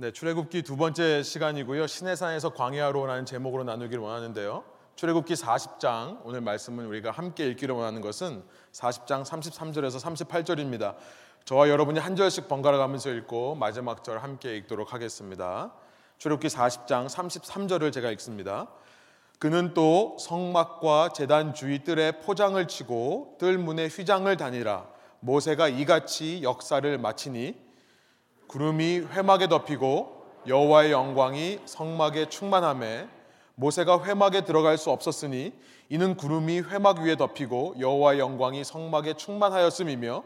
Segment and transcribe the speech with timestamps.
[0.00, 1.86] 네, 출애굽기 두 번째 시간이고요.
[1.86, 4.64] 신해산에서 광야로 라는 제목으로 나누기를 원하는데요.
[4.96, 8.42] 출애굽기 40장 오늘 말씀은 우리가 함께 읽기를 원하는 것은
[8.72, 10.94] 40장 33절에서 38절입니다.
[11.44, 15.74] 저와 여러분이 한 절씩 번갈아 가면서 읽고 마지막 절 함께 읽도록 하겠습니다.
[16.16, 18.68] 출애굽기 40장 33절을 제가 읽습니다.
[19.38, 24.86] 그는 또 성막과 제단 주위 뜰에 포장을 치고 뜰 문에 휘장을 다니라
[25.20, 27.69] 모세가 이같이 역사를 마치니
[28.50, 33.06] 구름이 회막에 덮이고 여호와의 영광이 성막에 충만함에
[33.54, 35.52] 모세가 회막에 들어갈 수 없었으니
[35.88, 40.24] 이는 구름이 회막 위에 덮이고 여호와의 영광이 성막에 충만하였음이며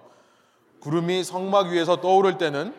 [0.80, 2.74] 구름이 성막 위에서 떠오를 때는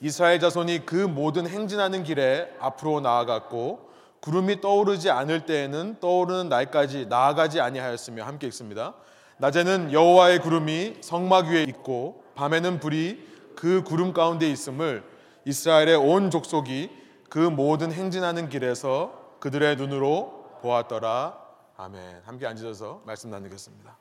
[0.00, 7.60] 이스라엘 자손이 그 모든 행진하는 길에 앞으로 나아갔고 구름이 떠오르지 않을 때에는 떠오르는 날까지 나아가지
[7.60, 8.94] 아니하였으며 함께 읽습니다.
[9.36, 15.02] 낮에는 여호와의 구름이 성막 위에 있고 밤에는 불이 그 구름 가운데 있음을
[15.44, 16.90] 이스라엘의 온 족속이
[17.28, 21.36] 그 모든 행진하는 길에서 그들의 눈으로 보았더라.
[21.76, 22.22] 아멘.
[22.24, 23.96] 함께 앉으셔서 말씀 나누겠습니다.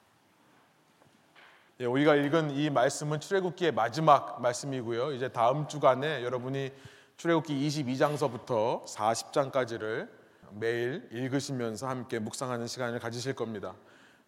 [1.80, 5.14] 예, 우리가 읽은 이 말씀은 출애굽기의 마지막 말씀이고요.
[5.14, 6.72] 이제 다음 주간에 여러분이
[7.18, 10.08] 출애굽기 22장서부터 40장까지를
[10.52, 13.74] 매일 읽으시면서 함께 묵상하는 시간을 가지실 겁니다.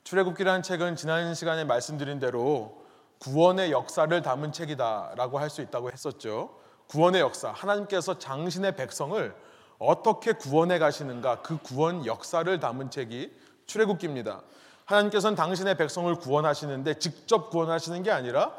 [0.06, 2.89] 출애굽기라는 책은 지난 시간에 말씀드린 대로
[3.20, 6.56] 구원의 역사를 담은 책이다라고 할 수 있다고 했었죠.
[6.88, 9.36] 구원의 역사, 하나님께서 장신의 백성을
[9.78, 13.32] 어떻게 구원해 가시는가 그 구원 역사를 담은 책이
[13.66, 14.42] 출애굽기입니다.
[14.86, 18.52] 하나님께서는 당신의 백성을 구원하시는데 직접 구원하시는 게 아니라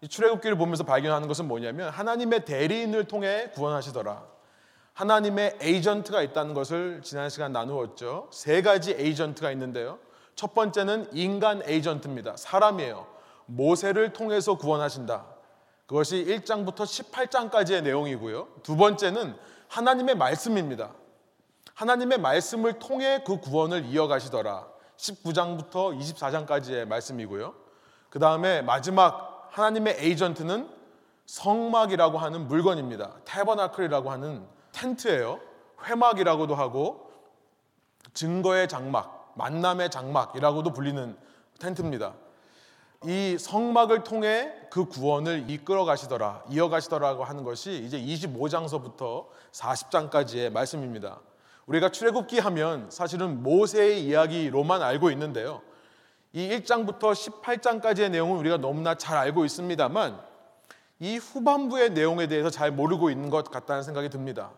[0.00, 4.24] 이 출애굽기를 보면서 발견하는 것은 뭐냐면 하나님의 대리인을 통해 구원하시더라.
[4.94, 8.28] 하나님의 에이전트가 있다는 것을 지난 시간 나누었죠.
[8.32, 9.98] 세 가지 에이전트가 있는데요.
[10.34, 12.36] 첫 번째는 인간 에이전트입니다.
[12.36, 13.17] 사람이에요.
[13.48, 15.26] 모세를 통해서 구원하신다.
[15.86, 18.48] 그것이 1장부터 18장까지의 내용이고요.
[18.62, 19.34] 두 번째는
[19.68, 20.92] 하나님의 말씀입니다.
[21.74, 24.68] 하나님의 말씀을 통해 그 구원을 이어가시더라.
[24.96, 27.54] 19장부터 24장까지의 말씀이고요.
[28.10, 30.68] 그 다음에 마지막 하나님의 에이전트는
[31.26, 33.20] 성막이라고 하는 물건입니다.
[33.24, 35.40] 테버나클이라고 하는 텐트예요.
[35.84, 37.10] 회막이라고도 하고
[38.12, 41.16] 증거의 장막, 만남의 장막이라고도 불리는
[41.60, 42.14] 텐트입니다.
[43.04, 51.20] 이 성막을 통해 그 구원을 이끌어 가시더라, 이어 가시더라고 하는 것이 이제 25장서부터 40장까지의 말씀입니다.
[51.66, 55.62] 우리가 출애굽기 하면 사실은 모세의 이야기로만 알고 있는데요.
[56.32, 60.20] 이 1장부터 18장까지의 내용은 우리가 너무나 잘 알고 있습니다만
[60.98, 64.50] 이 후반부의 내용에 대해서 잘 모르고 있는 것 같다는 생각이 듭니다.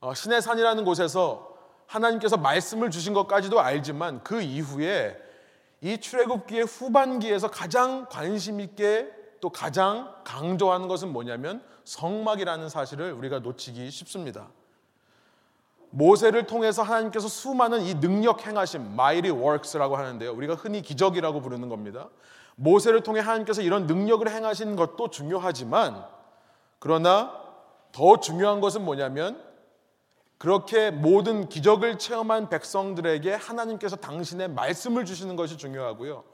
[0.00, 1.56] 어, 신의 산이라는 곳에서
[1.86, 5.16] 하나님께서 말씀을 주신 것까지도 알지만 그 이후에
[5.82, 9.10] 이 출애굽기의 후반기에서 가장 관심 있게
[9.40, 14.48] 또 가장 강조하는 것은 뭐냐면 성막이라는 사실을 우리가 놓치기 쉽습니다.
[15.90, 20.32] 모세를 통해서 하나님께서 수많은 이 능력 행하심, mighty works라고 하는데요.
[20.32, 22.08] 우리가 흔히 기적이라고 부르는 겁니다.
[22.54, 26.06] 모세를 통해 하나님께서 이런 능력을 행하신 것도 중요하지만
[26.78, 27.42] 그러나
[27.90, 29.51] 더 중요한 것은 뭐냐면
[30.42, 36.24] 그렇게 모든 기적을 체험한 백성들에게 하나님께서 당신의 말씀을 주시는 것이 중요하고요.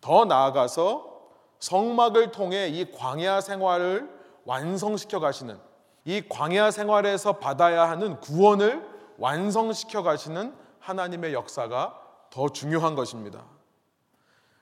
[0.00, 1.20] 더 나아가서
[1.60, 4.10] 성막을 통해 이 광야 생활을
[4.46, 5.60] 완성시켜 가시는
[6.04, 8.84] 이 광야 생활에서 받아야 하는 구원을
[9.18, 12.00] 완성시켜 가시는 하나님의 역사가
[12.30, 13.44] 더 중요한 것입니다.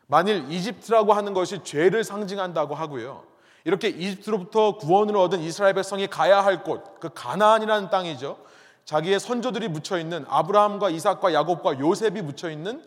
[0.09, 3.25] 만일 이집트라고 하는 것이 죄를 상징한다고 하고요.
[3.65, 8.50] 이렇게 이집트로부터 구원을 얻은 이스라엘 백성이 가야 할 곳, 그 가나안이라는 땅이죠.
[8.85, 12.83] 자기의 선조들이 묻혀 있는 아브라함과 이삭과 야곱과 요셉이 묻혀 있는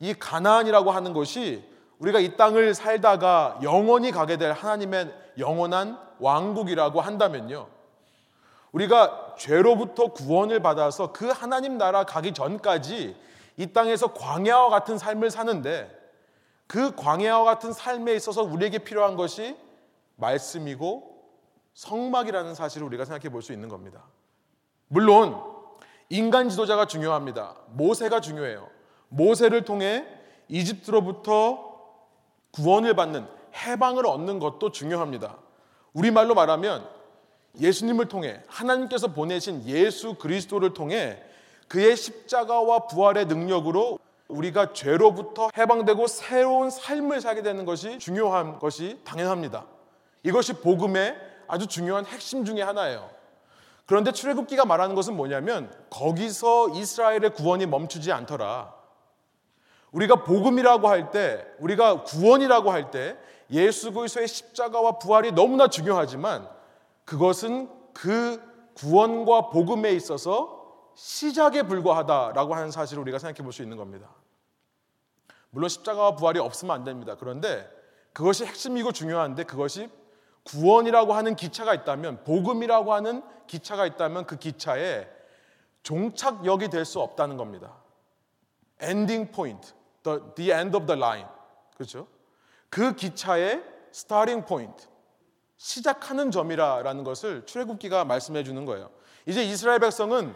[0.00, 1.64] 이 가나안이라고 하는 것이
[1.98, 7.68] 우리가 이 땅을 살다가 영원히 가게 될 하나님의 영원한 왕국이라고 한다면요.
[8.72, 13.16] 우리가 죄로부터 구원을 받아서 그 하나님 나라 가기 전까지
[13.56, 15.88] 이 땅에서 광야와 같은 삶을 사는데
[16.66, 19.56] 그 광야와 같은 삶에 있어서 우리에게 필요한 것이
[20.16, 21.14] 말씀이고
[21.74, 24.02] 성막이라는 사실을 우리가 생각해 볼 수 있는 겁니다.
[24.94, 25.42] 물론
[26.08, 27.56] 인간 지도자가 중요합니다.
[27.72, 28.68] 모세가 중요해요.
[29.08, 30.06] 모세를 통해
[30.48, 31.74] 이집트로부터
[32.52, 33.26] 구원을 받는
[33.56, 35.36] 해방을 얻는 것도 중요합니다.
[35.94, 36.88] 우리말로 말하면
[37.60, 41.20] 예수님을 통해 하나님께서 보내신 예수 그리스도를 통해
[41.66, 43.98] 그의 십자가와 부활의 능력으로
[44.28, 49.66] 우리가 죄로부터 해방되고 새로운 삶을 살게 되는 것이 중요한 것이 당연합니다.
[50.22, 51.16] 이것이 복음의
[51.48, 53.13] 아주 중요한 핵심 중의 하나예요.
[53.86, 58.74] 그런데 출애굽기가 말하는 것은 뭐냐면 거기서 이스라엘의 구원이 멈추지 않더라.
[59.92, 63.16] 우리가 복음이라고 할 때, 우리가 구원이라고 할 때
[63.50, 66.48] 예수 그리스도의 십자가와 부활이 너무나 중요하지만
[67.04, 68.40] 그것은 그
[68.74, 70.62] 구원과 복음에 있어서
[70.94, 74.08] 시작에 불과하다라고 하는 사실을 우리가 생각해 볼 수 있는 겁니다.
[75.50, 77.16] 물론 십자가와 부활이 없으면 안 됩니다.
[77.18, 77.68] 그런데
[78.12, 79.88] 그것이 핵심이고 중요한데 그것이
[80.44, 85.08] 구원이라고 하는 기차가 있다면 복음이라고 하는 기차가 있다면 그 기차에
[85.82, 87.76] 종착역이 될 수 없다는 겁니다.
[88.80, 91.28] 엔딩 포인트, the, the end of the line.
[91.76, 92.06] 그렇죠?
[92.68, 93.62] 그 기차의
[93.92, 94.86] 스타팅 포인트,
[95.56, 98.90] 시작하는 점이라는 것을 출애굽기가 말씀해 주는 거예요.
[99.26, 100.34] 이제 이스라엘 백성은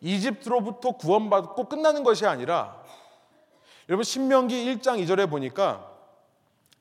[0.00, 2.82] 이집트로부터 구원받고 끝나는 것이 아니라
[3.88, 5.89] 여러분 신명기 1장 2절에 보니까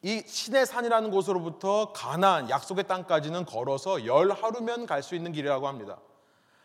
[0.01, 5.97] 이 신의 산이라는 곳으로부터 가나안 약속의 땅까지는 걸어서 열 하루면 갈 수 있는 길이라고 합니다.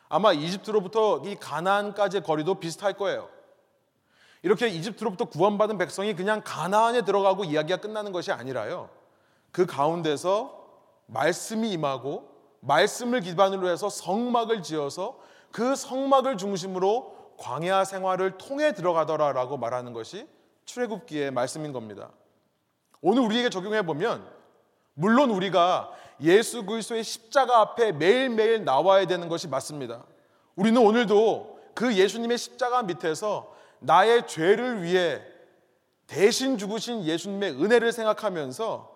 [0.09, 3.29] 아마 이집트로부터 이 가나안까지의 거리도 비슷할 거예요.
[4.43, 8.91] 이렇게 이집트로부터 구원받은 백성이 그냥 가나안에 들어가고 이야기가 끝나는 것이 아니라요.
[9.51, 10.63] 그 가운데서
[11.07, 12.29] 말씀이 임하고
[12.61, 15.19] 말씀을 기반으로 해서 성막을 지어서
[15.51, 20.29] 그 성막을 중심으로 광야 생활을 통해 들어가더라라고 말하는 것이
[20.67, 22.11] 출애굽기의 말씀인 겁니다.
[23.07, 24.27] 오늘 우리에게 적용해 보면
[24.95, 25.93] 물론 우리가
[26.23, 30.05] 예수 그리스도의 십자가 앞에 매일매일 나와야 되는 것이 맞습니다.
[30.57, 35.21] 우리는 오늘도 그 예수님의 십자가 밑에서 나의 죄를 위해
[36.07, 38.91] 대신 죽으신 예수님의 은혜를 생각하면서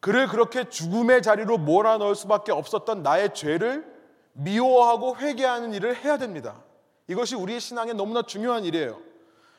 [0.00, 3.90] 그를 그렇게 죽음의 자리로 몰아넣을 수밖에 없었던 나의 죄를
[4.34, 6.62] 미워하고 회개하는 일을 해야 됩니다.
[7.08, 8.98] 이것이 우리의 신앙에 너무나 중요한 일이에요.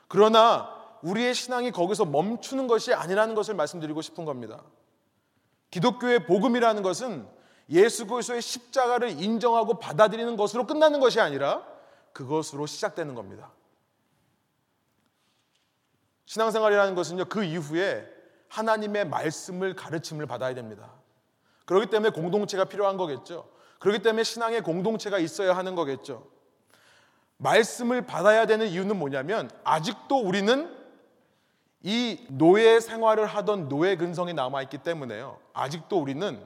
[0.07, 4.63] 그러나 우리의 신앙이 거기서 멈추는 것이 아니라는 것을 말씀드리고 싶은 겁니다.
[5.71, 7.27] 기독교의 복음이라는 것은
[7.69, 11.65] 예수 그리스도의 십자가를 인정하고 받아들이는 것으로 끝나는 것이 아니라
[12.13, 13.51] 그것으로 시작되는 겁니다.
[16.25, 18.07] 신앙생활이라는 것은요 그 이후에
[18.49, 20.91] 하나님의 말씀을 가르침을 받아야 됩니다.
[21.65, 23.49] 그렇기 때문에 공동체가 필요한 거겠죠.
[23.79, 26.29] 그렇기 때문에 신앙의 공동체가 있어야 하는 거겠죠.
[27.37, 30.80] 말씀을 받아야 되는 이유는 뭐냐면 아직도 우리는
[31.83, 35.39] 이 노예 생활을 하던 노예 근성이 남아있기 때문에요.
[35.53, 36.45] 아직도 우리는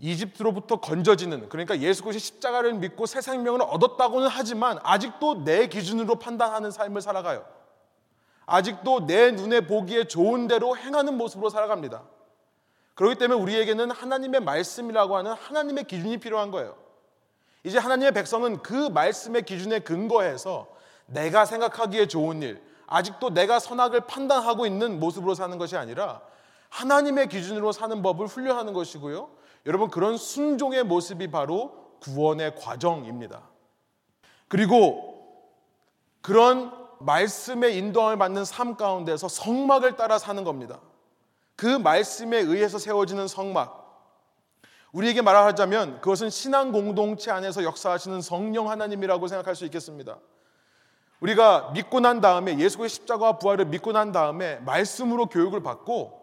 [0.00, 6.70] 이집트로부터 건져지는 그러니까 예수 그리스도의 십자가를 믿고 새 생명을 얻었다고는 하지만 아직도 내 기준으로 판단하는
[6.70, 7.44] 삶을 살아가요.
[8.46, 12.02] 아직도 내 눈에 보기에 좋은 대로 행하는 모습으로 살아갑니다.
[12.94, 16.76] 그렇기 때문에 우리에게는 하나님의 말씀이라고 하는 하나님의 기준이 필요한 거예요.
[17.62, 20.66] 이제 하나님의 백성은 그 말씀의 기준에 근거해서
[21.06, 22.60] 내가 생각하기에 좋은 일,
[22.90, 26.20] 아직도 내가 선악을 판단하고 있는 모습으로 사는 것이 아니라
[26.68, 29.30] 하나님의 기준으로 사는 법을 훈련하는 것이고요.
[29.66, 33.42] 여러분 그런 순종의 모습이 바로 구원의 과정입니다.
[34.48, 35.16] 그리고
[36.20, 40.80] 그런 말씀의 인도함을 받는 삶 가운데서 성막을 따라 사는 겁니다.
[41.56, 43.78] 그 말씀에 의해서 세워지는 성막.
[44.92, 50.18] 우리에게 말하자면 그것은 신앙 공동체 안에서 역사하시는 성령 하나님이라고 생각할 수 있겠습니다.
[51.20, 56.18] 우리가 믿고 난 다음에 예수의 십자가와 부활을 믿고 난 다음에 말씀으로 교육을 받고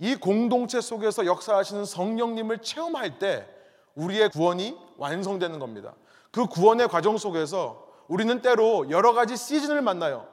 [0.00, 3.46] 이 공동체 속에서 역사하시는 성령님을 체험할 때
[3.94, 5.94] 우리의 구원이 완성되는 겁니다.
[6.30, 10.26] 그 구원의 과정 속에서 우리는 때로 여러 가지 시즌을 만나요.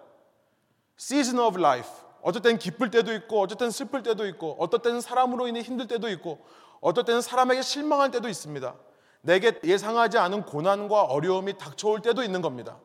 [0.95, 1.87] Season of life.
[2.21, 5.87] 어떨 땐 기쁠 때도 있고 어떨 땐 슬플 때도 있고 어떨 때는 사람으로 인해 힘들
[5.87, 6.39] 때도 있고
[6.81, 8.73] 어떨 때는 사람에게 실망할 때도 있습니다.
[9.21, 12.77] 내게 예상하지 않은 고난과 어려움이 닥쳐올 때도 있는 겁니다.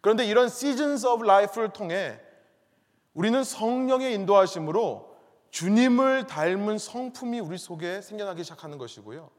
[0.00, 2.20] 그런데 이런 seasons of life를 통해
[3.14, 5.16] 우리는 성령의 인도하심으로
[5.50, 9.30] 주님을 닮은 성품이 우리 속에 생겨나기 시작하는 것이고요.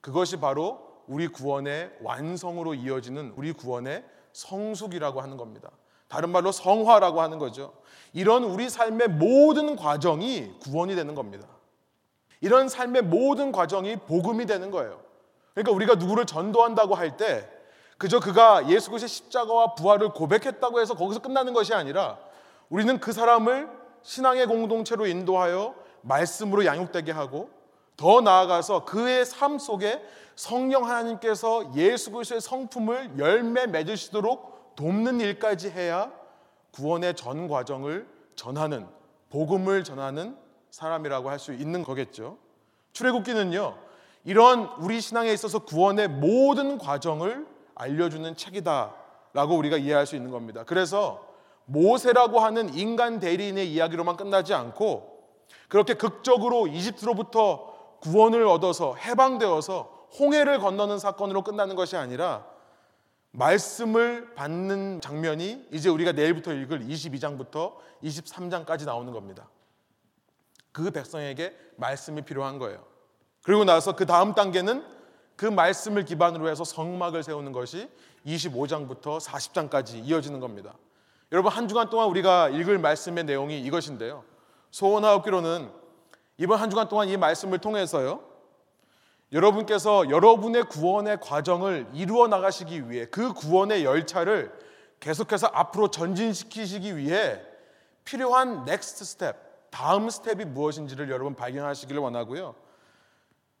[0.00, 5.70] 그것이 바로 우리 구원의 완성으로 이어지는 우리 구원의 성숙이라고 하는 겁니다.
[6.08, 7.72] 다른 말로 성화라고 하는 거죠.
[8.12, 11.48] 이런 우리 삶의 모든 과정이 구원이 되는 겁니다.
[12.40, 15.00] 이런 삶의 모든 과정이 복음이 되는 거예요.
[15.54, 17.48] 그러니까 우리가 누구를 전도한다고 할 때
[17.98, 22.18] 그저 그가 예수 그리스도의 십자가와 부활을 고백했다고 해서 거기서 끝나는 것이 아니라
[22.68, 23.68] 우리는 그 사람을
[24.02, 27.50] 신앙의 공동체로 인도하여 말씀으로 양육되게 하고
[27.96, 30.02] 더 나아가서 그의 삶 속에
[30.34, 36.12] 성령 하나님께서 예수 그리스도의 성품을 열매 맺으시도록 돕는 일까지 해야
[36.72, 38.86] 구원의 전 과정을 전하는
[39.30, 40.36] 복음을 전하는
[40.70, 42.36] 사람이라고 할 수 있는 거겠죠.
[42.92, 43.78] 출애굽기는요.
[44.24, 50.64] 이런 우리 신앙에 있어서 구원의 모든 과정을 알려주는 책이다라고 우리가 이해할 수 있는 겁니다.
[50.64, 51.24] 그래서
[51.66, 55.16] 모세라고 하는 인간 대리인의 이야기로만 끝나지 않고
[55.68, 62.46] 그렇게 극적으로 이집트로부터 구원을 얻어서 해방되어서 홍해를 건너는 사건으로 끝나는 것이 아니라
[63.32, 69.48] 말씀을 받는 장면이 이제 우리가 내일부터 읽을 22장부터 23장까지 나오는 겁니다.
[70.72, 72.84] 그 백성에게 말씀이 필요한 거예요.
[73.42, 74.95] 그리고 나서 그 다음 단계는
[75.36, 77.88] 그 말씀을 기반으로 해서 성막을 세우는 것이
[78.26, 80.74] 25장부터 40장까지 이어지는 겁니다.
[81.32, 84.24] 여러분 한 주간 동안 우리가 읽을 말씀의 내용이 이것인데요.
[84.70, 85.70] 소원하옵기로는
[86.38, 88.20] 이번 한 주간 동안 이 말씀을 통해서요.
[89.32, 94.52] 여러분께서 여러분의 구원의 과정을 이루어 나가시기 위해 그 구원의 열차를
[95.00, 97.40] 계속해서 앞으로 전진시키시기 위해
[98.04, 99.36] 필요한 next step,
[99.70, 102.54] 다음 스텝이 무엇인지를 여러분 발견하시기를 원하고요.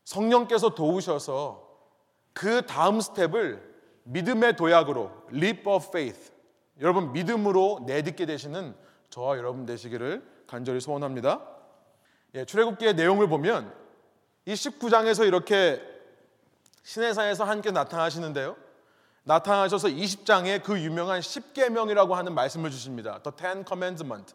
[0.04, 1.65] 성령께서 도우셔서
[2.36, 3.62] 그 다음 스텝을
[4.04, 6.30] 믿음의 도약으로 leap of faith
[6.82, 8.76] 여러분 믿음으로 내딛게 되시는
[9.08, 11.40] 저와 여러분 되시기를 간절히 소원합니다.
[12.34, 13.74] 예, 출애굽기의 내용을 보면
[14.44, 15.80] 이 19장에서 이렇게
[16.82, 18.54] 신해산에서 함께 나타나시는데요.
[19.24, 23.18] 나타나셔서 20장에 그 유명한 10계명이라고 하는 말씀을 주십니다.
[23.22, 24.34] The Ten Commandment.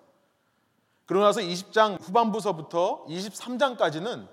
[1.05, 4.27] 그러고 나서 20장 후반부서부터 23장까지는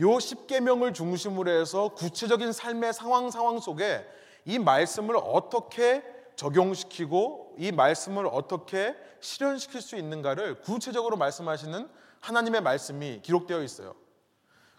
[0.00, 4.06] 요 10계명을 중심으로 해서 구체적인 삶의 상황 상황 속에
[4.44, 6.02] 이 말씀을 어떻게
[6.36, 11.88] 적용시키고 이 말씀을 어떻게 실현시킬 수 있는가를 구체적으로 말씀하시는
[12.20, 13.94] 하나님의 말씀이 기록되어 있어요.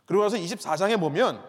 [0.05, 1.43] 그리고 나서 24장에 보면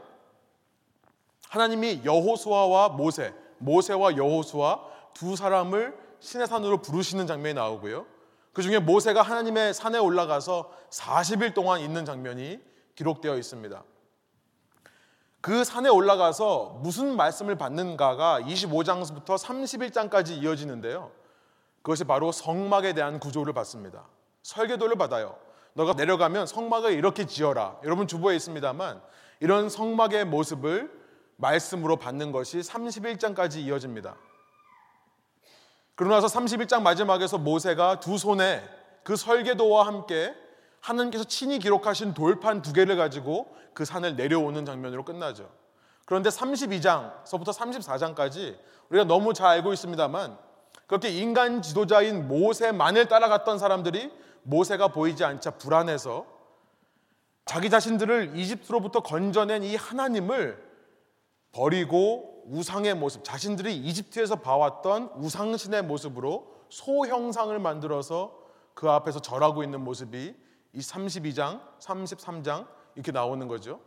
[1.48, 4.80] 하나님이 여호수아와 모세, 모세와 여호수아
[5.14, 8.06] 두 사람을 신의 산으로 부르시는 장면이 나오고요.
[8.52, 12.60] 그 중에 모세가 하나님의 산에 올라가서 40일 동안 있는 장면이
[13.00, 13.82] 기록되어 있습니다.
[15.40, 21.10] 그 산에 올라가서 무슨 말씀을 받는가가 25장부터 31장까지 이어지는데요.
[21.80, 24.04] 그것이 바로 성막에 대한 구조를 받습니다.
[24.42, 25.38] 설계도를 받아요.
[25.72, 27.78] 너가 내려가면 성막을 이렇게 지어라.
[27.84, 29.00] 여러분 주보에 있습니다만
[29.40, 30.92] 이런 성막의 모습을
[31.36, 34.14] 말씀으로 받는 것이 31장까지 이어집니다.
[35.94, 38.62] 그러고 나서 31장 마지막에서 모세가 두 손에
[39.02, 40.34] 그 설계도와 함께
[40.80, 45.50] 하나님께서 친히 기록하신 돌판 두 개를 가지고 그 산을 내려오는 장면으로 끝나죠.
[46.06, 48.58] 그런데 32장서부터 34장까지
[48.88, 50.36] 우리가 너무 잘 알고 있습니다만
[50.86, 54.10] 그렇게 인간 지도자인 모세만을 따라갔던 사람들이
[54.42, 56.26] 모세가 보이지 않자 불안해서
[57.44, 60.70] 자기 자신들을 이집트로부터 건져낸 이 하나님을
[61.52, 68.36] 버리고 우상의 모습, 자신들이 이집트에서 봐왔던 우상신의 모습으로 소형상을 만들어서
[68.74, 70.34] 그 앞에서 절하고 있는 모습이
[70.72, 73.80] 이 32장, 33장 이렇게 나오는 거죠.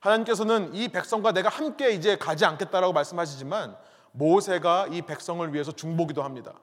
[0.00, 3.76] 하나님께서는 이 백성과 내가 함께 이제 가지 않겠다라고 말씀하시지만
[4.12, 6.54] 모세가 이 백성을 위해서 중보기도 합니다.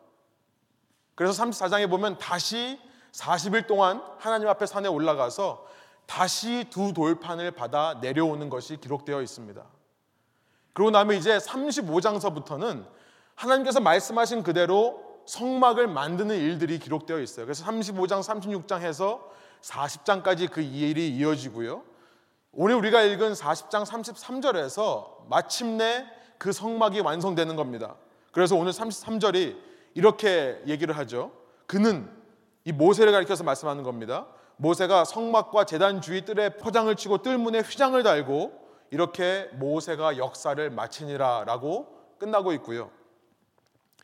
[1.15, 2.79] 그래서 34장에 보면 다시
[3.11, 5.65] 40일 동안 하나님 앞에 산에 올라가서
[6.05, 9.63] 다시 두 돌판을 받아 내려오는 것이 기록되어 있습니다.
[10.73, 12.85] 그러고 나면 이제 35장서부터는
[13.35, 17.45] 하나님께서 말씀하신 그대로 성막을 만드는 일들이 기록되어 있어요.
[17.45, 21.83] 그래서 35장, 36장 해서 40장까지 그 일이 이어지고요.
[22.51, 26.05] 오늘 우리가 읽은 40장 33절에서 마침내
[26.37, 27.95] 그 성막이 완성되는 겁니다.
[28.31, 29.55] 그래서 오늘 33절이
[29.95, 31.31] 이렇게 얘기를 하죠.
[31.67, 32.09] 그는
[32.65, 34.27] 이 모세를 가리켜서 말씀하는 겁니다.
[34.57, 41.87] 모세가 성막과 재단 주위 뜰에 포장을 치고 뜰문에 휘장을 달고 이렇게 모세가 역사를 마치니라라고
[42.19, 42.91] 끝나고 있고요.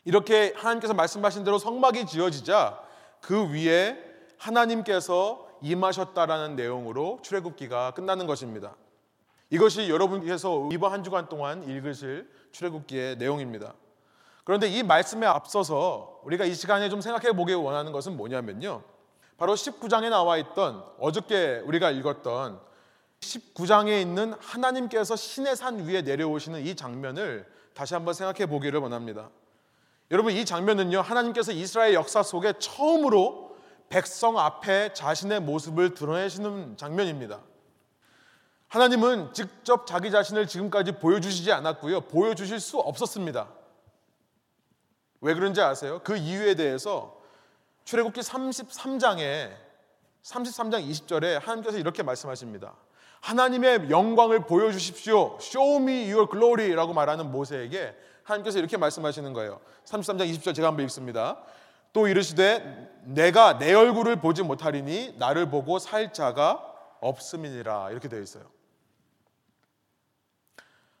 [0.04, 2.80] 이렇게 하나님께서 말씀하신 대로 성막이 지어지자
[3.20, 3.98] 그 위에
[4.38, 8.74] 하나님께서 임하셨다라는 내용으로 출애굽기가 끝나는 것입니다.
[9.50, 13.74] 이것이 여러분께서 이번 한 주간 동안 읽으실 출애굽기의 내용입니다.
[14.44, 18.82] 그런데 이 말씀에 앞서서 우리가 이 시간에 좀 생각해 보기 원하는 것은 뭐냐면요.
[19.36, 22.60] 바로 19장에 나와 있던 어저께 우리가 읽었던
[23.20, 29.30] 19장에 있는 하나님께서 신의 산 위에 내려오시는 이 장면을 다시 한번 생각해 보기를 원합니다.
[30.10, 33.56] 여러분 이 장면은요 하나님께서 이스라엘 역사 속에 처음으로
[33.88, 37.40] 백성 앞에 자신의 모습을 드러내시는 장면입니다.
[38.68, 43.48] 하나님은 직접 자기 자신을 지금까지 보여주시지 않았고요 보여주실 수 없었습니다.
[45.20, 46.00] 왜 그런지 아세요?
[46.02, 47.20] 그 이유에 대해서
[47.84, 49.50] 출애굽기 33장에
[50.22, 52.74] 33장 20절에 하나님께서 이렇게 말씀하십니다.
[53.20, 55.36] 하나님의 영광을 보여주십시오.
[55.40, 57.94] Show me your glory라고 말하는 모세에게
[58.30, 59.60] 하나님께서 이렇게 말씀하시는 거예요.
[59.84, 61.38] 33장 20절 제가 한번 읽습니다.
[61.92, 66.64] 또 이르시되 내가 내 얼굴을 보지 못하리니 나를 보고 살 자가
[67.00, 68.44] 없음이니라 이렇게 되어 있어요.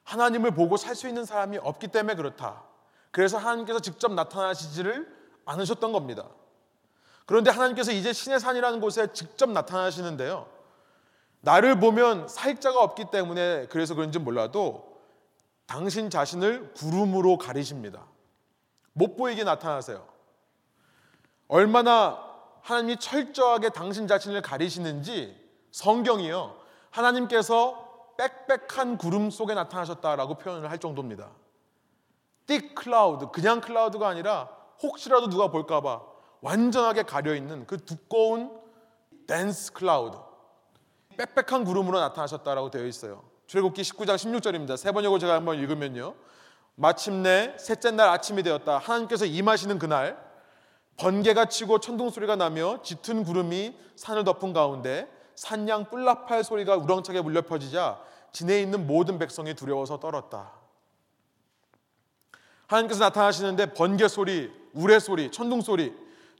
[0.04, 2.64] 하나님을 보고 살 수 있는 사람이 없기 때문에 그렇다.
[3.12, 5.06] 그래서 하나님께서 직접 나타나시지를
[5.44, 6.26] 않으셨던 겁니다.
[7.26, 10.48] 그런데 하나님께서 이제 신의 산이라는 곳에 직접 나타나시는데요.
[11.42, 14.89] 나를 보면 살 자가 없기 때문에 그래서 그런지 몰라도
[15.70, 18.04] 당신 자신을 구름으로 가리십니다.
[18.92, 20.04] 못 보이게 나타나세요.
[21.46, 22.18] 얼마나
[22.62, 25.32] 하나님이 철저하게 당신 자신을 가리시는지
[25.70, 26.56] 성경이요.
[26.90, 31.30] 하나님께서 빽빽한 구름 속에 나타나셨다라고 표현을 할 정도입니다.
[32.46, 34.50] Thick cloud, 그냥 cloud가 아니라
[34.82, 36.02] 혹시라도 누가 볼까봐
[36.40, 38.60] 완전하게 가려 있는 그 두꺼운
[39.28, 40.18] dense cloud,
[41.16, 43.29] 빽빽한 구름으로 나타나셨다라고 되어 있어요.
[43.50, 44.76] 출애굽기 19장 16절입니다.
[44.76, 46.14] 새번역을 제가 한번 읽으면요.
[46.76, 48.78] 마침내 셋째 날 아침이 되었다.
[48.78, 50.16] 하나님께서 임하시는 그날
[50.98, 57.42] 번개가 치고 천둥 소리가 나며 짙은 구름이 산을 덮은 가운데 산양 뿔나팔 소리가 우렁차게 물려
[57.42, 60.52] 퍼지자 진에 있는 모든 백성이 두려워서 떨었다.
[62.68, 65.92] 하나님께서 나타나시는데 번개 소리, 우레 소리, 천둥 소리,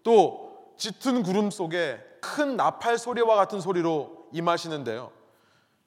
[0.05, 5.19] 또 짙은 구름 속에 큰 나팔 소리와 같은 소리로 임하시는데요.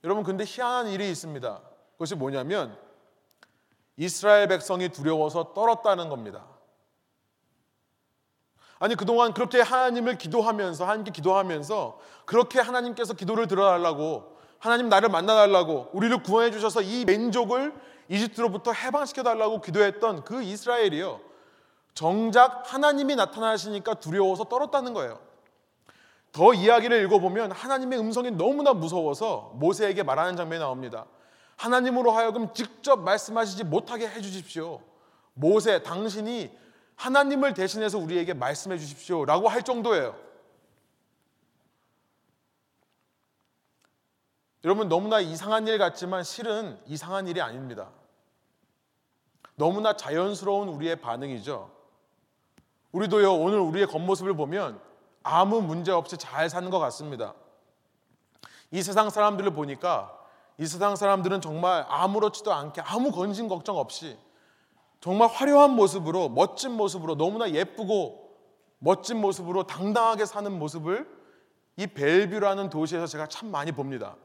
[0.03, 1.61] 여러분 근데 희한한 일이 있습니다.
[1.93, 2.77] 그것이 뭐냐면
[3.95, 6.45] 이스라엘 백성이 두려워서 떨었다는 겁니다.
[8.79, 16.21] 아니 그동안 그렇게 하나님을 기도하면서 하나님께 기도하면서 그렇게 하나님께서 기도를 들어달라고 하나님 나를 만나달라고 우리를
[16.23, 17.73] 구원해 주셔서 이 민족을
[18.09, 21.21] 이집트로부터 해방시켜 달라고 기도했던 그 이스라엘이요.
[21.93, 25.19] 정작 하나님이 나타나시니까 두려워서 떨었다는 거예요.
[26.33, 31.05] 더 이야기를 읽어보면 하나님의 음성이 너무나 무서워서 모세에게 말하는 장면이 나옵니다.
[31.57, 34.81] 하나님으로 하여금 직접 말씀하시지 못하게 해주십시오.
[35.35, 36.51] 모세, 당신이
[36.95, 39.25] 하나님을 대신해서 우리에게 말씀해 주십시오.
[39.25, 40.17] 라고 할 정도예요.
[44.63, 47.91] 여러분, 너무나 이상한 일 같지만 실은 이상한 일이 아닙니다.
[49.55, 51.69] 너무나 자연스러운 우리의 반응이죠.
[52.91, 54.92] 우리도요, 오늘 우리의 겉모습을 보면
[55.23, 57.33] 아무 문제 없이 잘 사는 것 같습니다.
[58.71, 60.17] 이 세상 사람들을 보니까
[60.57, 64.17] 이 세상 사람들은 정말 아무렇지도 않게 아무 건진 걱정 없이
[64.99, 68.37] 정말 화려한 모습으로 멋진 모습으로 너무나 예쁘고
[68.79, 71.07] 멋진 모습으로 당당하게 사는 모습을
[71.77, 74.15] 이 벨뷰라는 도시에서 제가 참 많이 봅니다.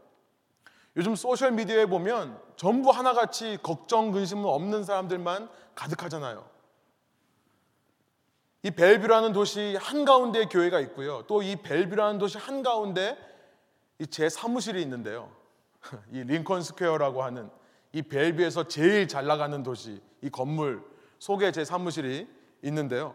[0.97, 6.45] 요즘 소셜 미디어에 보면 전부 하나같이 걱정 근심은 없는 사람들만 가득하잖아요.
[8.63, 11.23] 이 벨뷰라는 도시 한가운데 교회가 있고요.
[11.27, 13.17] 또 이 벨뷰라는 도시 한가운데
[14.11, 15.31] 제 사무실이 있는데요.
[16.13, 17.51] 이 링컨 스퀘어라고 하는
[17.93, 20.83] 이 벨뷰에서 제일 잘 나가는 도시 이 건물
[21.19, 22.29] 속에 제 사무실이
[22.63, 23.15] 있는데요.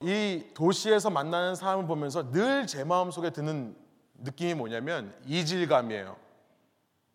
[0.00, 3.76] 이 도시에서 만나는 사람을 보면서 늘 제 마음 속에 드는
[4.18, 6.16] 느낌이 뭐냐면 이질감이에요.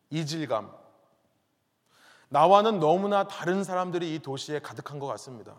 [0.09, 0.71] 이질감.
[2.29, 5.55] 나와는 너무나 다른 사람들이 이 도시에 가득한 것 같습니다.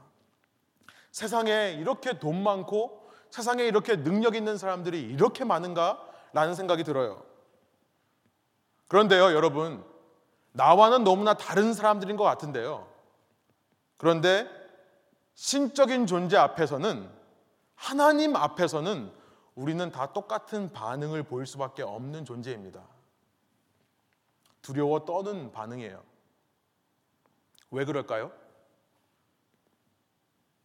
[1.15, 6.05] 세상에 이렇게 돈 많고 세상에 이렇게 능력 있는 사람들이 이렇게 많은가?
[6.33, 7.25] 라는 생각이 들어요.
[8.89, 9.85] 그런데요, 여러분.
[10.51, 12.89] 나와는 너무나 다른 사람들인 것 같은데요.
[13.97, 14.49] 그런데
[15.35, 17.09] 신적인 존재 앞에서는
[17.77, 19.13] 하나님 앞에서는
[19.55, 22.83] 우리는 다 똑같은 반응을 보일 수밖에 없는 존재입니다.
[24.63, 26.03] 두려워 떠는 반응이에요.
[27.71, 28.33] 왜 그럴까요?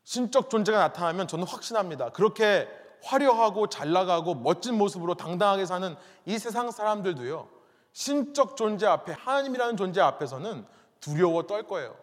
[0.09, 2.09] 신적 존재가 나타나면 저는 확신합니다.
[2.09, 2.67] 그렇게
[3.03, 5.95] 화려하고 잘 나가고 멋진 모습으로 당당하게 사는
[6.25, 7.47] 이 세상 사람들도요.
[7.93, 10.65] 신적 존재 앞에 하나님이라는 존재 앞에서는
[10.99, 11.95] 두려워 떨 거예요.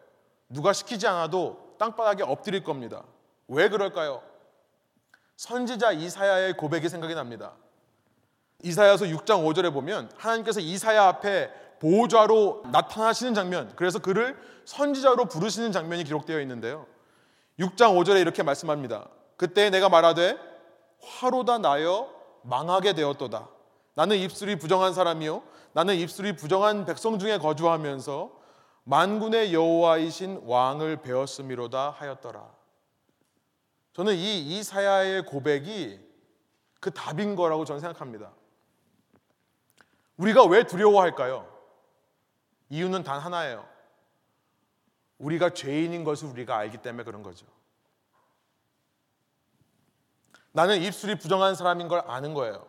[0.49, 3.03] 누가 시키지 않아도 땅바닥에 엎드릴 겁니다.
[3.49, 4.23] 왜 그럴까요?
[5.35, 7.55] 선지자 이사야의 고백이 생각이 납니다.
[8.63, 16.05] 이사야서 6장 5절에 보면 하나님께서 이사야 앞에 보좌로 나타나시는 장면, 그래서 그를 선지자로 부르시는 장면이
[16.05, 16.87] 기록되어 있는데요.
[17.59, 19.09] 6장 5절에 이렇게 말씀합니다.
[19.37, 20.39] 그때 내가 말하되
[21.03, 22.11] 화로다 나여
[22.43, 23.49] 망하게 되었도다.
[23.95, 25.43] 나는 입술이 부정한 사람이요
[25.73, 28.31] 나는 입술이 부정한 백성 중에 거주하면서
[28.85, 32.55] 만군의 여호와이신 왕을 배웠음이로다 하였더라.
[33.95, 36.01] 저는 이 이사야의 고백이
[36.81, 38.31] 그 답인 거라고 저는 생각합니다.
[40.19, 41.49] 우리가 왜 두려워할까요?
[42.69, 43.67] 이유는 단 하나예요.
[45.19, 47.47] 우리가 죄인인 것을 우리가 알기 때문에 그런 거죠.
[50.53, 52.67] 나는 입술이 부정한 사람인 걸 아는 거예요.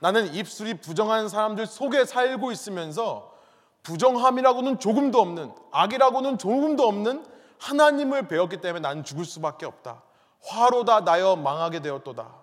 [0.00, 3.34] 나는 입술이 부정한 사람들 속에 살고 있으면서
[3.82, 7.24] 부정함이라고는 조금도 없는, 악이라고는 조금도 없는
[7.58, 10.02] 하나님을 배웠기 때문에 나는 죽을 수밖에 없다.
[10.42, 12.34] 화로다 나여 망하게 되었도다.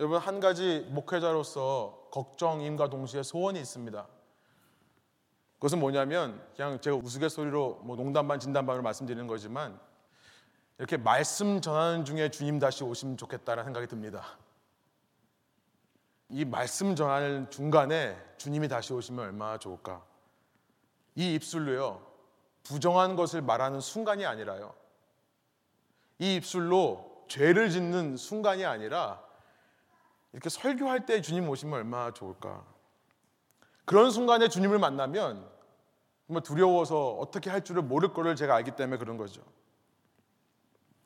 [0.00, 4.06] 여러분, 한 가지 목회자로서 걱정임과 동시에 소원이 있습니다.
[5.58, 9.78] 그것은 뭐냐면 그냥 제가 우스갯소리로 뭐 농담반 진담반으로 말씀드리는 거지만
[10.78, 14.38] 이렇게 말씀 전하는 중에 주님 다시 오시면 좋겠다는 생각이 듭니다.
[16.28, 20.04] 이 말씀 전하는 중간에 주님이 다시 오시면 얼마나 좋을까?
[21.16, 22.06] 이 입술로요
[22.62, 24.74] 부정한 것을 말하는 순간이 아니라요.
[26.20, 29.20] 이 입술로 죄를 짓는 순간이 아니라
[30.32, 32.64] 이렇게 설교할 때 주님 오시면 얼마나 좋을까.
[33.88, 35.48] 그런 순간에 주님을 만나면
[36.26, 39.40] 정말 두려워서 어떻게 할 줄을 모를 거를 제가 알기 때문에 그런 거죠.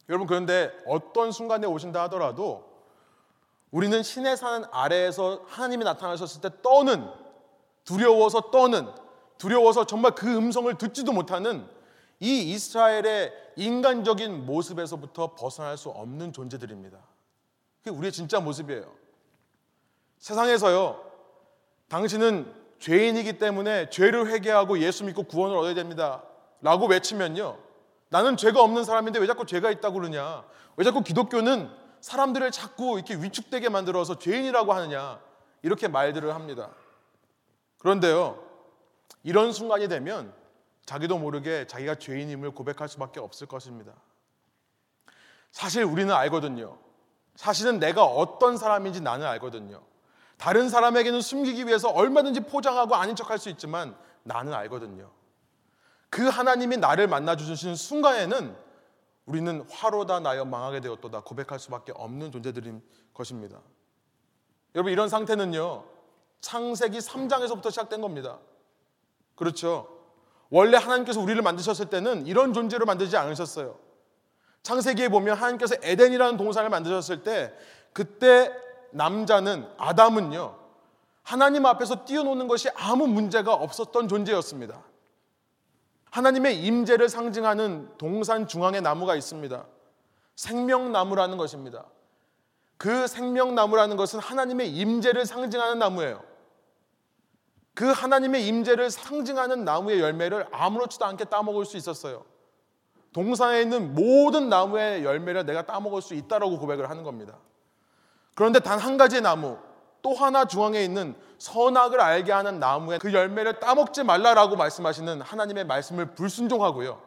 [0.09, 2.69] 여러분 그런데 어떤 순간에 오신다 하더라도
[3.71, 7.09] 우리는 신의 산 아래에서 하나님이 나타나셨을 때 떠는
[7.85, 8.89] 두려워서 떠는
[9.39, 11.65] 두려워서 정말 그 음성을 듣지도 못하는
[12.19, 16.99] 이 이스라엘의 인간적인 모습에서부터 벗어날 수 없는 존재들입니다.
[17.79, 18.93] 그게 우리의 진짜 모습이에요.
[20.19, 21.01] 세상에서요,
[21.89, 26.25] 당신은 죄인이기 때문에 죄를 회개하고 예수 믿고 구원을 얻어야 됩니다.
[26.61, 27.57] 라고 외치면요.
[28.09, 30.45] 나는 죄가 없는 사람인데 왜 자꾸 죄가 있다고 그러냐?
[30.77, 35.21] 왜 자꾸 기독교는 사람들을 자꾸 이렇게 위축되게 만들어서 죄인이라고 하느냐?
[35.63, 36.71] 이렇게 말들을 합니다.
[37.79, 38.43] 그런데요,
[39.23, 40.35] 이런 순간이 되면
[40.85, 43.93] 자기도 모르게 자기가 죄인임을 고백할 수밖에 없을 것입니다.
[45.53, 46.79] 사실 우리는 알거든요.
[47.37, 49.83] 사실은 내가 어떤 사람인지 나는 알거든요.
[50.37, 55.11] 다른 사람에게는 숨기기 위해서 얼마든지 포장하고 아닌 척할 수 있지만 나는 알거든요.
[56.11, 58.55] 그 하나님이 나를 만나 주시는 순간에는
[59.25, 62.83] 우리는 화로다 나여 망하게 되었도다 고백할 수밖에 없는 존재들인
[63.15, 63.61] 것입니다.
[64.75, 65.85] 여러분 이런 상태는요.
[66.41, 68.39] 창세기 3장에서부터 시작된 겁니다.
[69.37, 69.89] 그렇죠.
[70.51, 73.79] 원래 하나님께서 우리를 만드셨을 때는 이런 존재로 만들지 않으셨어요.
[74.63, 77.55] 창세기에 보면 하나님께서 에덴이라는 동산을 만드셨을 때
[77.93, 78.53] 그때
[78.93, 80.57] 남자는 아담은요.
[81.23, 84.83] 하나님 앞에서 뛰어노는 것이 아무 문제가 없었던 존재였습니다.
[86.11, 89.65] 하나님의 임재를 상징하는 동산 중앙에 나무가 있습니다.
[90.37, 91.87] 생명나무라는 것입니다.
[92.77, 96.23] 그 생명나무라는 것은 하나님의 임재를 상징하는 나무예요.
[97.75, 102.25] 그 하나님의 임재를 상징하는 나무의 열매를 아무렇지도 않게 따먹을 수 있었어요.
[103.13, 107.39] 동산에 있는 모든 나무의 열매를 내가 따먹을 수 있다라고 고백을 하는 겁니다.
[108.35, 109.59] 그런데 단 한 가지의 나무,
[110.03, 116.15] 또 하나 중앙에 있는 선악을 알게 하는 나무의 그 열매를 따먹지 말라라고 말씀하시는 하나님의 말씀을
[116.15, 117.01] 불순종하고요.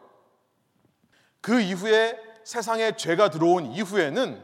[1.40, 4.42] 그 이후에 세상에 죄가 들어온 이후에는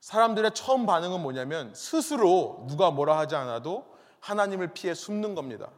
[0.00, 3.86] 사람들의 처음 반응은 뭐냐면 스스로 누가 뭐라 하지 않아도
[4.20, 5.70] 하나님을 피해 숨는 겁니다.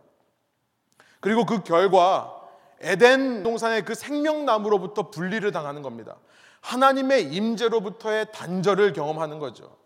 [1.21, 2.37] 그리고 그 결과
[2.81, 6.17] 에덴 동산의 그 생명나무로부터 분리를 당하는 겁니다.
[6.61, 9.77] 하나님의 임재로부터의 단절을 경험하는 거죠.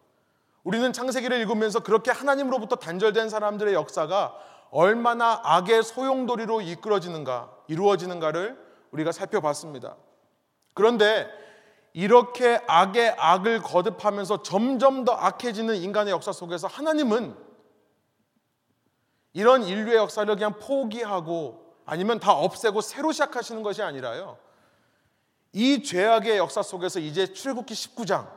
[0.65, 4.35] 우리는 창세기를 읽으면서 그렇게 하나님으로부터 단절된 사람들의 역사가
[4.71, 8.59] 얼마나 악의 소용돌이로 이끌어지는가, 이루어지는가를
[8.91, 9.97] 우리가 살펴봤습니다.
[10.73, 11.29] 그런데
[11.93, 17.37] 이렇게 악의 악을 거듭하면서 점점 더 악해지는 인간의 역사 속에서 하나님은
[19.33, 24.39] 이런 인류의 역사를 그냥 포기하고 아니면 다 없애고 새로 시작하시는 것이 아니라요.
[25.55, 28.29] 이 죄악의 역사 속에서 이제 출애굽기 19장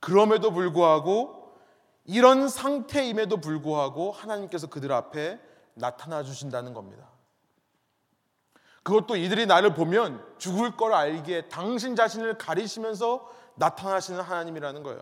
[0.00, 1.56] 그럼에도 불구하고
[2.04, 5.40] 이런 상태임에도 불구하고 하나님께서 그들 앞에
[5.72, 7.08] 나타나 주신다는 겁니다.
[8.82, 15.00] 그것도 이들이 나를 보면 죽을 걸 알기에 당신 자신을 가리시면서 나타나시는 하나님이라는 거예요.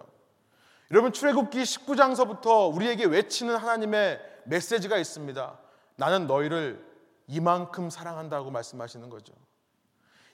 [0.93, 5.59] 여러분 출애굽기 19장서부터 우리에게 외치는 하나님의 메시지가 있습니다.
[5.97, 6.87] 나는 너희를
[7.27, 9.33] 이만큼 사랑한다고 말씀하시는 거죠.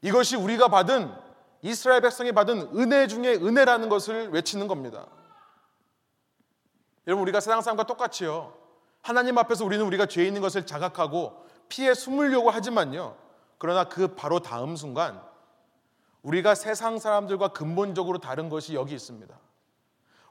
[0.05, 1.11] 이것이 우리가 받은
[1.62, 5.07] 이스라엘 백성이 받은 은혜 중에 은혜라는 것을 외치는 겁니다.
[7.07, 8.53] 여러분 우리가 세상 사람과 똑같이요.
[9.01, 13.17] 하나님 앞에서 우리는 우리가 죄 있는 것을 자각하고 피해 숨으려고 하지만요.
[13.57, 15.23] 그러나 그 바로 다음 순간
[16.21, 19.35] 우리가 세상 사람들과 근본적으로 다른 것이 여기 있습니다.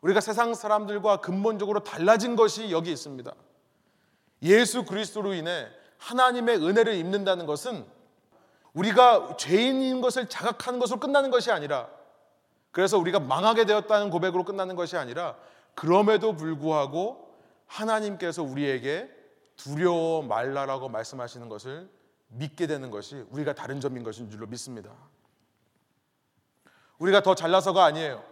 [0.01, 3.33] 우리가 세상 사람들과 근본적으로 달라진 것이 여기 있습니다.
[4.43, 8.02] 예수 그리스도로 인해 하나님의 은혜를 입는다는 것은
[8.73, 11.89] 우리가 죄인인 것을 자각하는 것으로 끝나는 것이 아니라
[12.71, 15.35] 그래서 우리가 망하게 되었다는 고백으로 끝나는 것이 아니라
[15.75, 17.31] 그럼에도 불구하고
[17.67, 19.09] 하나님께서 우리에게
[19.55, 21.89] 두려워 말라라고 말씀하시는 것을
[22.29, 24.89] 믿게 되는 것이 우리가 다른 점인 것인 줄로 믿습니다.
[26.97, 28.23] 우리가 더 잘나서가 아니에요.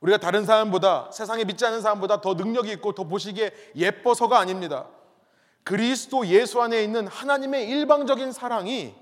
[0.00, 4.88] 우리가 다른 사람보다 세상에 믿지 않는 사람보다 더 능력이 있고 더 보시기에 예뻐서가 아닙니다.
[5.62, 8.94] 그리스도 예수 안에 있는 하나님의 일방적인 사랑이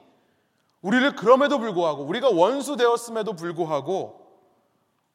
[0.82, 4.26] 우리를 그럼에도 불구하고 우리가 원수 되었음에도 불구하고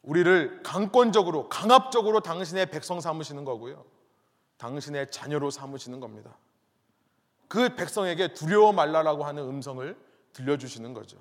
[0.02, 3.86] 우리를 강권적으로 강압적으로 당신의 백성 삼으시는 거고요.
[4.58, 6.38] 당신의 자녀로 삼으시는 겁니다.
[7.48, 9.98] 그 백성에게 두려워 말라라고 하는 음성을
[10.34, 11.18] 들려주시는 거죠.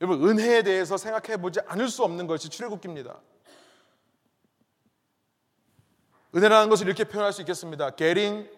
[0.00, 3.20] 여러분 은혜에 대해서 생각해 보지 않을 수 없는 것이 출애굽기입니다.
[6.34, 7.90] 은혜라는 것을 이렇게 표현할 수 있겠습니다.
[7.90, 8.48] Getting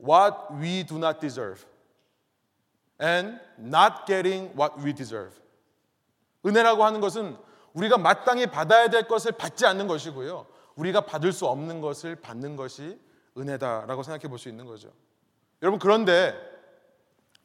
[0.00, 1.64] what we do not deserve.
[3.00, 5.40] And not getting what we deserve.
[6.44, 7.36] 은혜라고 하는 것은
[7.74, 10.46] 우리가 마땅히 받아야 될 것을 받지 않는 것이고요.
[10.76, 12.98] 우리가 받을 수 없는 것을 받는 것이
[13.36, 14.92] 은혜다라고 생각해 볼 수 있는 거죠.
[15.62, 16.34] 여러분 그런데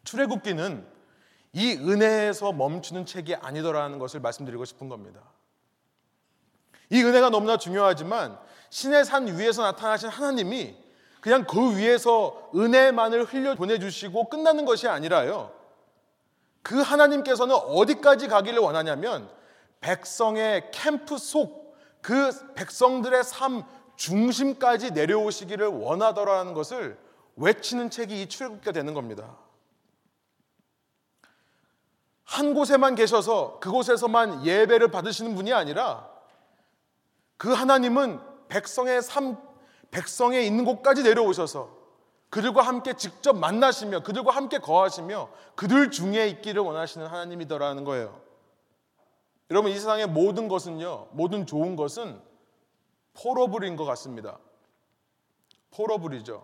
[0.03, 0.87] 출애굽기는
[1.53, 5.21] 이 은혜에서 멈추는 책이 아니더라는 것을 말씀드리고 싶은 겁니다.
[6.89, 8.37] 이 은혜가 너무나 중요하지만
[8.69, 10.75] 신의 산 위에서 나타나신 하나님이
[11.23, 15.53] 그냥 그 위에서 은혜만을 흘려 보내주시고 끝나는 것이 아니라요.
[16.62, 19.29] 그 하나님께서는 어디까지 가기를 원하냐면
[19.79, 21.63] 백성의 캠프 속
[22.03, 23.63] 그 백성들의 삶
[23.95, 26.99] 중심까지 내려오시기를 원하더라는 것을
[27.38, 29.38] 외치는 책이 이 출애굽기가 되는 겁니다.
[32.25, 36.09] 한 곳에만 계셔서 그곳에서만 예배를 받으시는 분이 아니라
[37.38, 39.38] 그 하나님은 백성의 삶,
[39.93, 41.69] 백성에 있는 곳까지 내려오셔서
[42.29, 48.19] 그들과 함께 직접 만나시며 그들과 함께 거하시며 그들 중에 있기를 원하시는 하나님이더라는 거예요.
[49.51, 52.19] 여러분 이 세상의 모든 것은요, 모든 좋은 것은
[53.13, 54.39] 포러블인 것 같습니다.
[55.69, 56.43] 포러블이죠.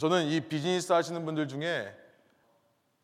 [0.00, 1.94] 저는 이 비즈니스 하시는 분들 중에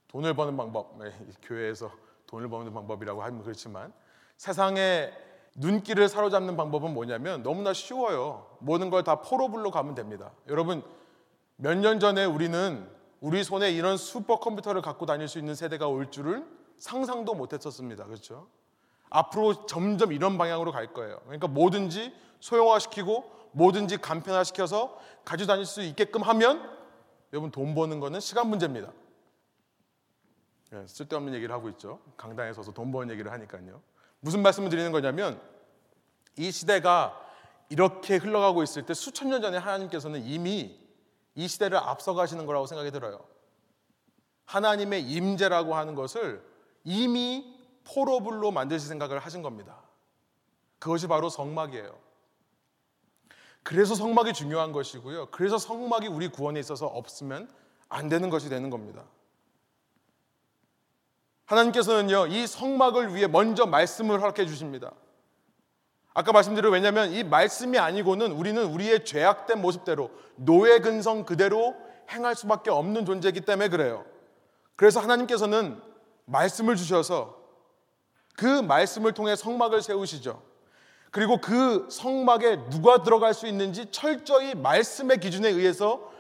[0.09, 1.92] 돈을 버는 방법, 네, 교회에서
[2.26, 3.92] 돈을 버는 방법이라고 하면 그렇지만
[4.38, 5.12] 세상에
[5.56, 8.46] 눈길을 사로잡는 방법은 뭐냐면 너무나 쉬워요.
[8.60, 10.32] 모든 걸 다 포로블로 가면 됩니다.
[10.48, 10.82] 여러분
[11.56, 12.88] 몇 년 전에 우리는
[13.20, 16.46] 우리 손에 이런 슈퍼컴퓨터를 갖고 다닐 수 있는 세대가 올 줄은
[16.78, 18.04] 상상도 못 했었습니다.
[18.06, 18.48] 그렇죠?
[19.10, 21.20] 앞으로 점점 이런 방향으로 갈 거예요.
[21.24, 26.70] 그러니까 뭐든지 소형화시키고 뭐든지 간편화시켜서 가지고 다닐 수 있게끔 하면
[27.32, 28.92] 여러분 돈 버는 거는 시간 문제입니다.
[30.70, 31.98] 네, 쓸데없는 얘기를 하고 있죠.
[32.16, 33.82] 강당에 서서 돈 버는 얘기를 하니까요.
[34.20, 35.40] 무슨 말씀을 드리는 거냐면
[36.37, 37.18] 이 시대가
[37.68, 40.78] 이렇게 흘러가고 있을 때 수천 년 전에 하나님께서는 이미
[41.35, 43.24] 이 시대를 앞서가시는 거라고 생각이 들어요.
[44.44, 46.44] 하나님의 임재라고 하는 것을
[46.85, 49.80] 이미 포로블로 만드실 생각을 하신 겁니다.
[50.78, 51.96] 그것이 바로 성막이에요.
[53.62, 55.26] 그래서 성막이 중요한 것이고요.
[55.30, 57.48] 그래서 성막이 우리 구원에 있어서 없으면
[57.88, 59.04] 안 되는 것이 되는 겁니다.
[61.50, 64.92] 하나님께서는요, 이 성막을 위해 먼저 말씀을 허락해 주십니다.
[66.14, 71.74] 아까 말씀드린 왜냐하면 이 말씀이 아니고는 우리는 우리의 죄악된 모습대로 노예 근성 그대로
[72.10, 74.04] 행할 수밖에 없는 존재이기 때문에 그래요.
[74.76, 75.80] 그래서 하나님께서는
[76.24, 77.36] 말씀을 주셔서
[78.36, 80.42] 그 말씀을 통해 성막을 세우시죠.
[81.10, 86.10] 그리고 그 성막에 누가 들어갈 수 있는지 철저히 말씀의 기준에 의해서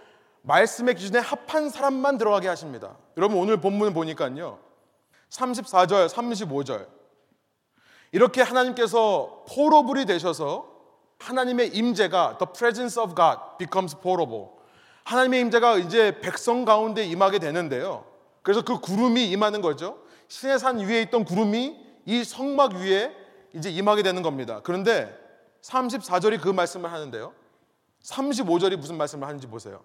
[0.42, 2.96] 말씀의 기준에 합한 사람만 들어가게 하십니다.
[3.16, 4.69] 여러분 오늘 본문을 보니까요.
[5.30, 6.86] 34절, 35절.
[8.12, 10.68] 이렇게 하나님께서 포로블이 되셔서
[11.18, 14.48] 하나님의 임재가 the presence of God becomes portable.
[15.04, 18.04] 하나님의 임재가 이제 백성 가운데 임하게 되는데요.
[18.42, 20.02] 그래서 그 구름이 임하는 거죠.
[20.28, 23.14] 신의 산 위에 있던 구름이 이 성막 위에
[23.54, 24.60] 이제 임하게 되는 겁니다.
[24.62, 25.16] 그런데
[25.62, 27.32] 34절이 그 말씀을 하는데요.
[28.02, 29.82] 35절이 무슨 말씀을 하는지 보세요.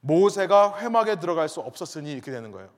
[0.00, 2.70] 모세가 회막에 들어갈 수 없었으니 이렇게 되는 거예요.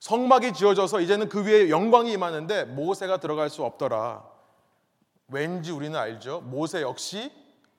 [0.00, 4.24] 성막이 지어져서 이제는 그 위에 영광이 임하는데 모세가 들어갈 수 없더라.
[5.28, 6.40] 왠지 우리는 알죠.
[6.40, 7.30] 모세 역시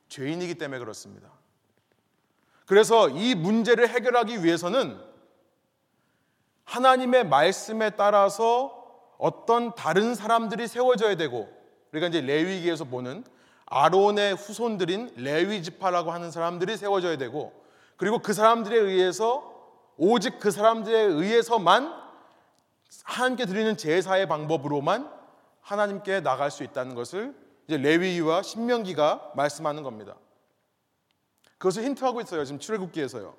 [0.08, 1.30] 죄인이기 때문에 그렇습니다.
[2.66, 4.98] 그래서 이 문제를 해결하기 위해서는
[6.64, 8.78] 하나님의 말씀에 따라서
[9.18, 11.50] 어떤 다른 사람들이 세워져야 되고
[11.92, 13.26] 우리가 이제 레위기에서 보는
[13.66, 17.52] 아론의 후손들인 레위 지파라고 하는 사람들이 세워져야 되고
[17.98, 19.52] 그리고 그 사람들에 의해서
[19.98, 22.01] 오직 그 사람들에 의해서만
[23.04, 25.12] 하나님께 드리는 제사의 방법으로만
[25.62, 27.36] 하나님께 나갈 수 있다는 것을
[27.68, 30.16] 이제 레위와 신명기가 말씀하는 겁니다.
[31.58, 32.44] 그것을 힌트하고 있어요.
[32.44, 33.36] 지금 출애굽기에서요.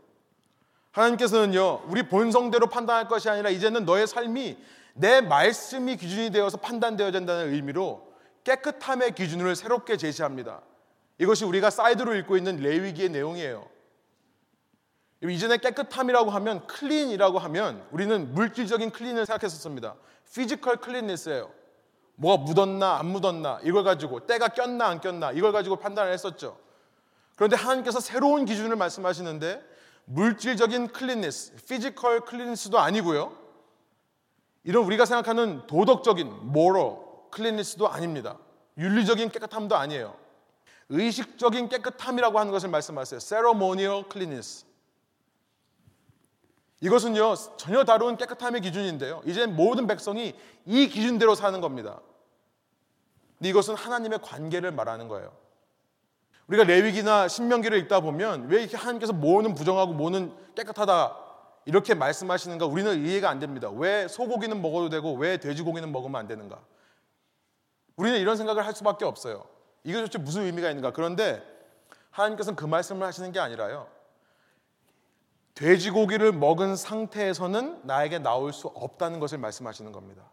[0.92, 4.58] 하나님께서는요, 우리 본성대로 판단할 것이 아니라 이제는 너의 삶이
[4.94, 8.12] 내 말씀이 기준이 되어서 판단되어야 된다는 의미로
[8.44, 10.60] 깨끗함의 기준을 새롭게 제시합니다.
[11.18, 13.66] 이것이 우리가 사이드로 읽고 있는 레위기의 내용이에요.
[15.30, 19.94] 이전에 깨끗함이라고 하면 clean이라고 하면 우리는 물질적인 clean을 생각했었습니다.
[20.34, 21.50] Physical cleanness예요.
[22.16, 26.58] 뭐가 묻었나 안 묻었나 이걸 가지고 때가 꼈나 안 꼈나 이걸 가지고 판단을 했었죠.
[27.36, 29.62] 그런데 하나님께서 새로운 기준을 말씀하시는데
[30.04, 33.36] 물질적인 cleanness, physical cleanness도 아니고요.
[34.64, 36.96] 이런 우리가 생각하는 도덕적인 모럴
[37.30, 38.38] 클린니스도 아닙니다.
[38.78, 40.16] 윤리적인 깨끗함도 아니에요.
[40.88, 43.20] 의식적인 깨끗함이라고 하는 것을 말씀하세요.
[43.20, 44.66] ceremonial cleanness.
[46.82, 49.22] 이것은요 전혀 다른 깨끗함의 기준인데요.
[49.24, 50.34] 이제 모든 백성이
[50.66, 52.00] 이 기준대로 사는 겁니다.
[53.38, 55.32] 근데 이것은 하나님의 관계를 말하는 거예요.
[56.48, 61.16] 우리가 레위기나 신명기를 읽다 보면 왜 이렇게 하나님께서 뭐는 부정하고 뭐는 깨끗하다
[61.66, 63.70] 이렇게 말씀하시는가 우리는 이해가 안 됩니다.
[63.70, 66.58] 왜 소고기는 먹어도 되고 왜 돼지고기는 먹으면 안 되는가?
[67.94, 69.44] 우리는 이런 생각을 할 수밖에 없어요.
[69.84, 70.92] 이게 도대체 무슨 의미가 있는가?
[70.92, 71.40] 그런데
[72.10, 73.86] 하나님께서는 그 말씀을 하시는 게 아니라요.
[75.54, 80.30] 돼지고기를 먹은 상태에서는 나에게 나올 수 없다는 것을 말씀하시는 겁니다.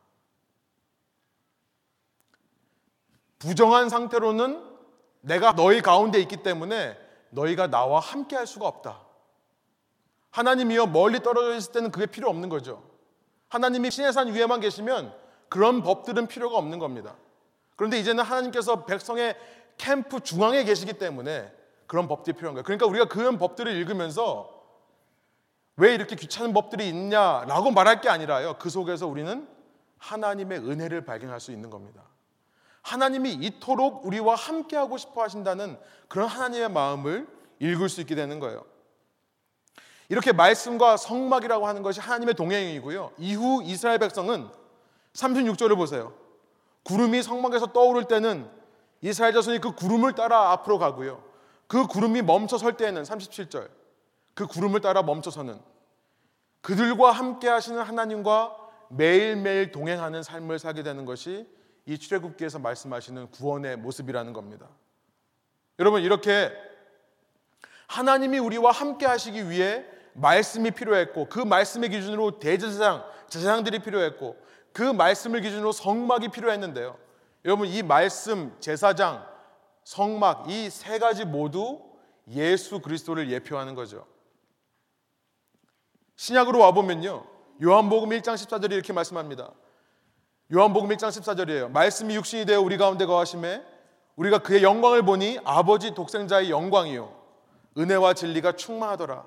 [3.38, 4.64] 부정한 상태로는
[5.22, 6.98] 내가 너희 가운데 있기 때문에
[7.30, 9.02] 너희가 나와 함께 할 수가 없다.
[10.32, 12.84] 하나님이여 멀리 떨어져 있을 때는 그게 필요 없는 거죠.
[13.50, 15.14] 하나님이 신의 산 위에만 계시면
[15.50, 17.16] 그런 법들은 필요가 없는 겁니다.
[17.76, 19.36] 그런데 이제는 하나님께서 백성의
[19.78, 21.52] 캠프 중앙에 계시기 때문에
[21.88, 22.64] 그런 법들이 필요한 거예요.
[22.64, 24.59] 그러니까 우리가 그런 법들을 읽으면서
[25.80, 28.58] 왜 이렇게 귀찮은 법들이 있냐라고 말할 게 아니라요.
[28.60, 29.48] 그 속에서 우리는
[29.98, 32.04] 하나님의 은혜를 발견할 수 있는 겁니다.
[32.82, 37.28] 하나님이 이토록 우리와 함께하고 싶어 하신다는 그런 하나님의 마음을
[37.60, 38.66] 읽을 수 있게 되는 거예요.
[40.10, 43.14] 이렇게 말씀과 성막이라고 하는 것이 하나님의 동행이고요.
[43.18, 44.50] 이후 이스라엘 백성은
[45.14, 46.14] 36절을 보세요.
[46.84, 48.50] 구름이 성막에서 떠오를 때는
[49.02, 51.24] 이스라엘 자손이 그 구름을 따라 앞으로 가고요.
[51.68, 53.79] 그 구름이 멈춰 설 때에는 37절.
[54.40, 55.60] 그 구름을 따라 멈춰서는
[56.62, 58.56] 그들과 함께 하시는 하나님과
[58.90, 61.46] 매일매일 동행하는 삶을 살게 되는 것이
[61.86, 64.70] 이 출애굽기에서 말씀하시는 구원의 모습이라는 겁니다.
[65.78, 66.54] 여러분 이렇게
[67.88, 74.38] 하나님이 우리와 함께 하시기 위해 말씀이 필요했고 그 말씀의 기준으로 대제사장, 제사장들이 필요했고
[74.72, 76.98] 그 말씀을 기준으로 성막이 필요했는데요.
[77.44, 79.28] 여러분 이 말씀, 제사장,
[79.84, 81.82] 성막 이 세 가지 모두
[82.30, 84.08] 예수 그리스도를 예표하는 거죠.
[86.20, 87.24] 신약으로 와 보면요.
[87.64, 89.54] 요한복음 1장 14절이 이렇게 말씀합니다.
[90.54, 91.72] 요한복음 1장 14절이에요.
[91.72, 93.64] 말씀이 육신이 되어 우리 가운데 거하심에
[94.18, 97.18] 우리가 그의 영광을 보니 아버지 독생자의 영광이요
[97.78, 99.24] 은혜와 진리가 충만하더라.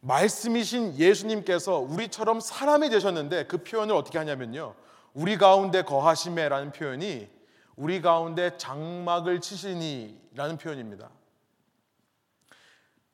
[0.00, 4.74] 말씀이신 예수님께서 우리처럼 사람이 되셨는데 그 표현을 어떻게 하냐면요.
[5.12, 7.28] 우리 가운데 거하심에라는 표현이
[7.76, 11.10] 우리 가운데 장막을 치시니라는 표현입니다.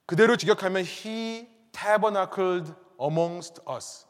[0.06, 4.06] 그대로 직역하면 he tabernacled amongst us.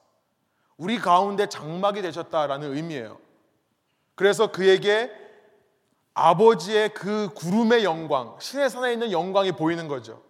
[0.76, 3.18] 우리 가운데 장막이 되셨다라는 의미예요.
[4.14, 5.10] 그래서 그에게
[6.14, 10.22] 아버지의 그 구름의 영광, 신의 산에 있는 영광이 보이는 거죠.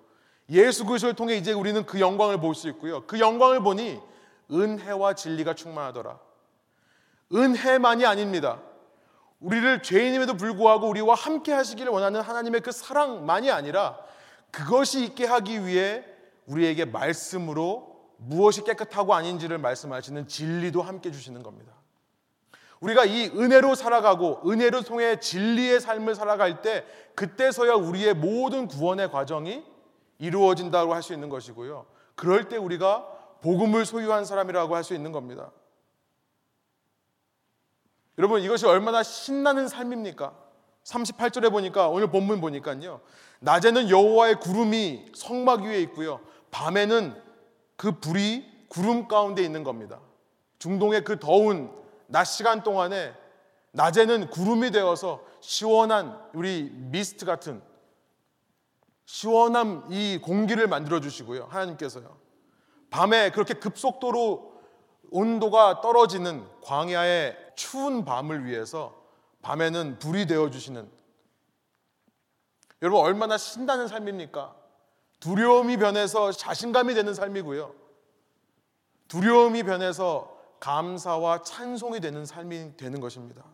[0.51, 3.05] 예수 그리스도를 통해 이제 우리는 그 영광을 볼 수 있고요.
[3.07, 4.01] 그 영광을 보니
[4.51, 6.19] 은혜와 진리가 충만하더라.
[7.33, 8.61] 은혜만이 아닙니다.
[9.41, 13.99] 우리를 죄인임에도 불구하고 우리와 함께 하시기를 원하는 하나님의 그 사랑만이 아니라
[14.51, 16.05] 그것이 있게 하기 위해
[16.47, 21.73] 우리에게 말씀으로 무엇이 깨끗하고 아닌지를 말씀하시는 진리도 함께 주시는 겁니다.
[22.81, 29.65] 우리가 이 은혜로 살아가고 은혜를 통해 진리의 삶을 살아갈 때 그때서야 우리의 모든 구원의 과정이
[30.19, 31.87] 이루어진다고 할 수 있는 것이고요.
[32.15, 33.07] 그럴 때 우리가
[33.43, 35.51] 복음을 소유한 사람이라고 할 수 있는 겁니다.
[38.19, 40.35] 여러분 이것이 얼마나 신나는 삶입니까?
[40.85, 43.01] 38절에 보니까 오늘 본문 보니까요.
[43.41, 46.21] 낮에는 여호와의 구름이 성막 위에 있고요.
[46.57, 47.15] 밤에는
[47.77, 50.01] 그 불이 구름 가운데 있는 겁니다.
[50.59, 51.71] 중동의 그 더운
[52.07, 53.13] 낮 시간 동안에
[53.73, 57.63] 낮에는 구름이 되어서 시원한 우리 미스트 같은
[59.05, 61.45] 시원한 이 공기를 만들어 주시고요.
[61.51, 62.17] 하나님께서요.
[62.89, 64.55] 밤에 그렇게 급속도로
[65.11, 68.95] 온도가 떨어지는 광야의 추운 밤을 위해서
[69.43, 70.91] 밤에는 불이 되어 주시는
[72.81, 74.66] 여러분 얼마나 신나는 삶입니까?
[75.21, 77.75] 두려움이 변해서 자신감이 되는 삶이고요.
[79.09, 83.45] 두려움이 변해서 감사와 찬송이 되는 삶이 되는 것입니다.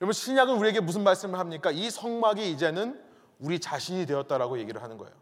[0.00, 1.70] 여러분 신약은 우리에게 무슨 말씀을 합니까?
[1.70, 3.02] 이 성막이 이제는
[3.38, 5.14] 우리 자신이 되었다라고 얘기를 하는 거예요.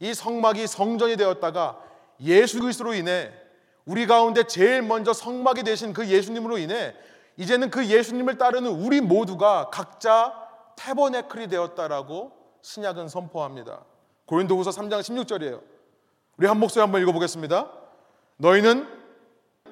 [0.00, 1.80] 이 성막이 성전이 되었다가
[2.20, 3.32] 예수 그리스도로 인해
[3.84, 6.94] 우리 가운데 제일 먼저 성막이 되신 그 예수님으로 인해
[7.36, 10.34] 이제는 그 예수님을 따르는 우리 모두가 각자
[10.76, 13.84] 태버네클이 되었다라고 신약은 선포합니다.
[14.26, 15.62] 고린도후서 3장 16절이에요.
[16.38, 17.70] 우리 한 목소리 한번 읽어보겠습니다.
[18.38, 18.88] 너희는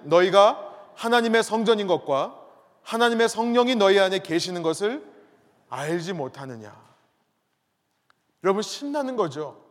[0.03, 2.37] 너희가 하나님의 성전인 것과
[2.83, 5.05] 하나님의 성령이 너희 안에 계시는 것을
[5.69, 6.79] 알지 못하느냐.
[8.43, 9.65] 여러분 신나는 거죠.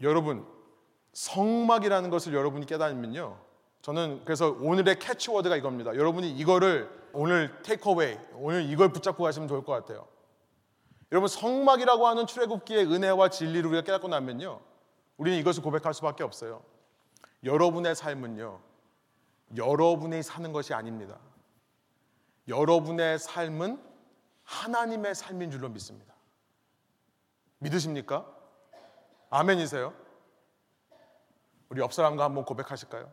[0.00, 0.46] 여러분
[1.12, 3.38] 성막이라는 것을 여러분이 깨달으면요.
[3.82, 5.94] 저는 그래서 오늘의 캐치워드가 이겁니다.
[5.94, 10.06] 여러분이 이거를 오늘 테이크어웨이, 오늘 이걸 붙잡고 가시면 좋을 것 같아요.
[11.12, 14.60] 여러분 성막이라고 하는 출애굽기의 은혜와 진리를 우리가 깨닫고 나면요.
[15.16, 16.62] 우리는 이것을 고백할 수밖에 없어요.
[17.44, 18.60] 여러분의 삶은요.
[19.56, 21.18] 여러분이 사는 것이 아닙니다.
[22.48, 23.80] 여러분의 삶은
[24.42, 26.12] 하나님의 삶인 줄로 믿습니다.
[27.58, 28.26] 믿으십니까?
[29.30, 29.94] 아멘이세요?
[31.68, 33.10] 우리 옆 사람과 한번 고백하실까요?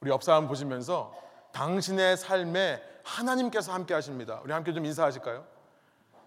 [0.00, 1.14] 우리 옆 사람 보시면서
[1.52, 4.40] 당신의 삶에 하나님께서 함께 하십니다.
[4.44, 5.44] 우리 함께 좀 인사하실까요?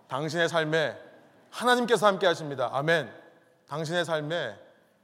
[0.08, 0.98] 당신의 삶에
[1.50, 2.70] 하나님께서 함께 하십니다.
[2.74, 3.12] 아멘.
[3.68, 4.60] 당신의 삶에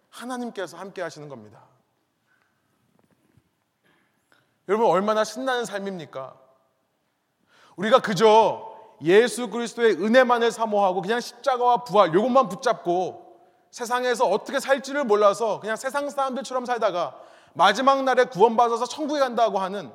[0.10, 1.64] 하나님께서 함께 하시는 겁니다.
[4.68, 6.36] 여러분 얼마나 신나는 삶입니까?
[7.76, 8.72] 우리가 그저
[9.04, 13.32] 예수 그리스도의 은혜만을 사모하고 그냥 십자가와 부활 요것만 붙잡고
[13.72, 17.18] 세상에서 어떻게 살지를 몰라서 그냥 세상 사람들처럼 살다가
[17.54, 19.92] 마지막 날에 구원받아서 천국에 간다고 하는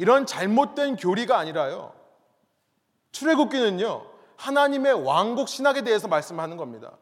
[0.00, 1.92] 이런 잘못된 교리가 아니라요.
[3.12, 4.06] 출애굽기는요.
[4.36, 6.92] 하나님의 왕국 신학에 대해서 말씀하는 겁니다.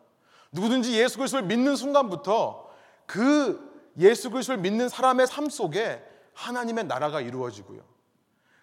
[0.50, 2.68] 누구든지 예수 그리스도를 믿는 순간부터
[3.06, 7.82] 그 예수 그리스도를 믿는 사람의 삶 속에 하나님의 나라가 이루어지고요.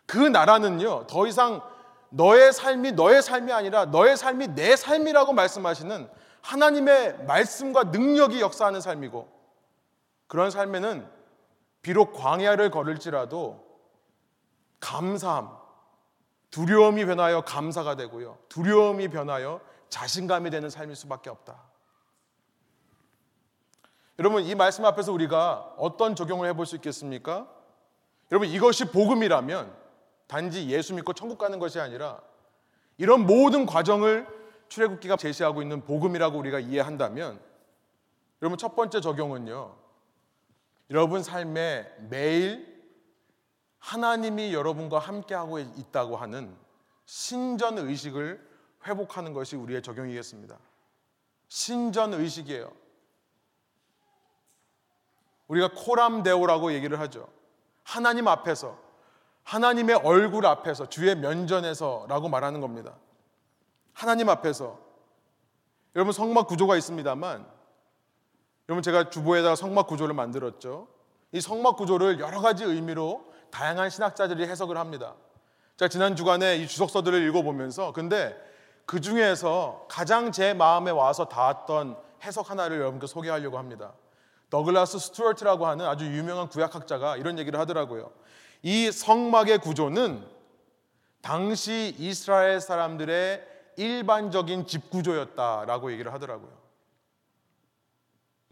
[0.06, 1.08] 그 나라는요.
[1.08, 1.62] 더 이상
[2.10, 6.10] 너의 삶이 너의 삶이 아니라 너의 삶이 내 삶이라고 말씀하시는
[6.42, 9.30] 하나님의 말씀과 능력이 역사하는 삶이고
[10.28, 11.08] 그런 삶에는
[11.82, 13.65] 비록 광야를 걸을지라도
[14.86, 15.50] 감사함,
[16.52, 18.38] 두려움이 변하여 감사가 되고요.
[18.50, 19.60] 두려움이 변하여
[19.90, 21.60] 자신감이 되는 삶일 수밖에 없다.
[24.20, 27.50] 여러분, 이 말씀 앞에서 우리가 어떤 적용을 해볼 수 있겠습니까?
[28.32, 29.76] 여러분, 이것이 복음이라면
[30.28, 32.22] 단지 예수 믿고 천국 가는 것이 아니라
[32.98, 34.28] 이런 모든 과정을
[34.70, 37.40] 출애굽기가 제시하고 있는 복음이라고 우리가 이해한다면
[38.42, 39.76] 여러분 첫 번째 적용은요.
[40.92, 42.75] 여러분 삶에 매일
[43.80, 46.56] 하나님이 여러분과 함께하고 있다고 하는
[47.06, 48.56] 신전 의식을
[48.88, 50.58] 회복하는 것이 우리의 적용이겠습니다.
[51.48, 52.72] 신전 의식이에요.
[55.48, 57.28] 우리가 코람데오라고 얘기를 하죠.
[57.84, 58.78] 하나님 앞에서
[59.44, 62.96] 하나님의 얼굴 앞에서 주의 면전에서라고 말하는 겁니다.
[63.94, 64.80] 하나님 앞에서
[65.96, 67.48] 여러분 성막 구조가 있습니다만
[68.68, 70.88] 여러분 제가 주보에다가 성막 구조를 만들었죠.
[71.32, 75.16] 이 성막 구조를 여러 가지 의미로 다양한 신학자들이 해석을 합니다.
[75.78, 78.36] 제가 지난 주간에 이 주석서들을 읽어보면서 근데
[78.86, 83.94] 그 중에서 가장 제 마음에 와서 닿았던 해석 하나를 여러분께 소개하려고 합니다.
[84.50, 88.12] 더글라스 스튜어트라고 하는 아주 유명한 구약학자가 이런 얘기를 하더라고요.
[88.62, 90.26] 이 성막의 구조는
[91.22, 96.52] 당시 이스라엘 사람들의 일반적인 집 구조였다라고 얘기를 하더라고요.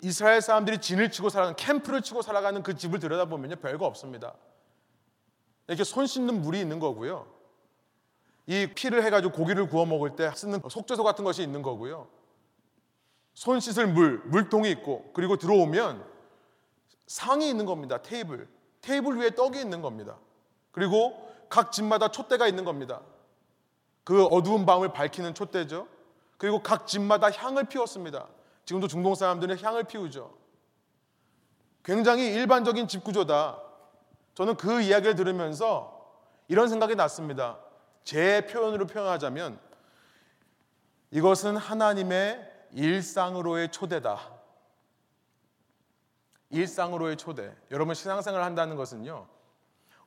[0.02, 4.34] 이스라엘 사람들이 진을 치고 살아가는 캠프를 치고 살아가는 그 집을 들여다보면요 별거 없습니다.
[5.68, 7.28] 이렇게 손 씻는 물이 있는 거고요.
[8.46, 12.08] 이 피를 해가지고 고기를 구워 먹을 때 쓰는 속죄소 같은 것이 있는 거고요.
[13.34, 16.06] 손 씻을 물, 물통이 있고 그리고 들어오면
[17.08, 18.02] 상이 있는 겁니다.
[18.02, 18.48] 테이블.
[18.82, 20.18] 테이블 위에 떡이 있는 겁니다.
[20.72, 23.02] 그리고 각 집마다 촛대가 있는 겁니다.
[24.04, 25.88] 그 어두운 밤을 밝히는 촛대죠.
[26.38, 28.28] 그리고 각 집마다 향을 피웠습니다.
[28.66, 30.36] 지금도 중동 사람들은 향을 피우죠.
[31.84, 33.62] 굉장히 일반적인 집 구조다.
[34.34, 36.12] 저는 그 이야기를 들으면서
[36.48, 37.60] 이런 생각이 났습니다.
[38.04, 39.60] 제 표현으로 표현하자면
[41.12, 44.20] 이것은 하나님의 일상으로의 초대다.
[46.50, 47.56] 일상으로의 초대.
[47.72, 49.28] 여러분 신앙생활을 한다는 것은요.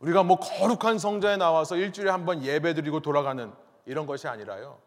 [0.01, 3.53] 우리가 뭐 거룩한 성전에 나와서 일주일에 한 번 예배드리고 돌아가는
[3.87, 4.81] 이런 것이 아니라요.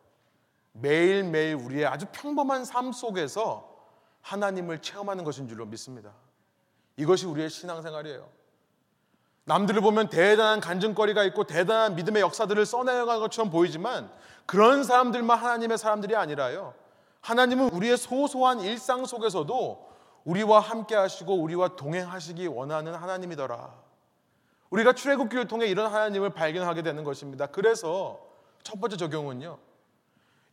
[0.74, 3.68] 매일매일 우리의 아주 평범한 삶 속에서
[4.22, 6.14] 하나님을 체험하는 것인 줄로 믿습니다.
[6.98, 8.39] 이것이 우리의 신앙생활이에요.
[9.50, 14.08] 남들을 보면 대단한 간증거리가 있고 대단한 믿음의 역사들을 써내려가는 것처럼 보이지만
[14.45, 16.76] 그런 사람들만 하나님의 사람들이 아니라요.
[17.22, 19.89] 하나님은 우리의 소소한 일상 속에서도
[20.24, 23.74] 우리와 함께 하시고 우리와 동행하시기 원하는 하나님이더라.
[24.70, 27.47] 우리가 출애굽기를 통해 이런 하나님을 발견하게 되는 것입니다.
[27.47, 28.20] 그래서
[28.62, 29.58] 첫 번째 적용은요.